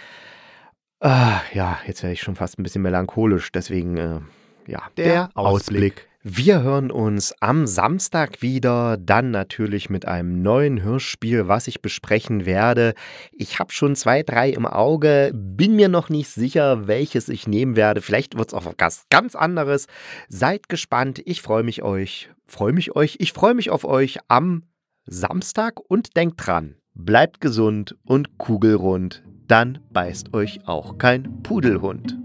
äh, 1.00 1.36
ja, 1.52 1.78
jetzt 1.86 2.02
werde 2.02 2.14
ich 2.14 2.22
schon 2.22 2.36
fast 2.36 2.58
ein 2.58 2.62
bisschen 2.62 2.82
melancholisch, 2.82 3.52
deswegen, 3.52 3.96
äh, 3.96 4.20
ja. 4.66 4.82
Der 4.96 5.30
Ausblick. 5.34 6.08
Wir 6.24 6.62
hören 6.62 6.92
uns 6.92 7.34
am 7.40 7.66
Samstag 7.66 8.42
wieder, 8.42 8.96
dann 8.96 9.32
natürlich 9.32 9.90
mit 9.90 10.06
einem 10.06 10.40
neuen 10.40 10.80
Hörspiel, 10.80 11.48
was 11.48 11.66
ich 11.66 11.82
besprechen 11.82 12.46
werde. 12.46 12.94
Ich 13.32 13.58
habe 13.58 13.72
schon 13.72 13.96
zwei, 13.96 14.22
drei 14.22 14.50
im 14.50 14.64
Auge, 14.64 15.32
bin 15.34 15.74
mir 15.74 15.88
noch 15.88 16.10
nicht 16.10 16.28
sicher, 16.28 16.86
welches 16.86 17.28
ich 17.28 17.48
nehmen 17.48 17.74
werde. 17.74 18.02
Vielleicht 18.02 18.38
wird 18.38 18.50
es 18.50 18.54
auch 18.54 18.66
was 18.66 19.08
ganz 19.10 19.34
anderes. 19.34 19.88
Seid 20.28 20.68
gespannt, 20.68 21.20
ich 21.24 21.42
freue 21.42 21.64
mich 21.64 21.82
euch, 21.82 22.30
freue 22.46 22.72
mich 22.72 22.94
euch, 22.94 23.16
ich 23.18 23.32
freue 23.32 23.54
mich 23.54 23.70
auf 23.70 23.84
euch 23.84 24.18
am 24.28 24.62
Samstag 25.06 25.80
und 25.88 26.16
denkt 26.16 26.46
dran, 26.46 26.76
bleibt 26.94 27.40
gesund 27.40 27.96
und 28.04 28.38
kugelrund, 28.38 29.24
dann 29.48 29.80
beißt 29.90 30.32
euch 30.34 30.68
auch 30.68 30.98
kein 30.98 31.42
Pudelhund. 31.42 32.16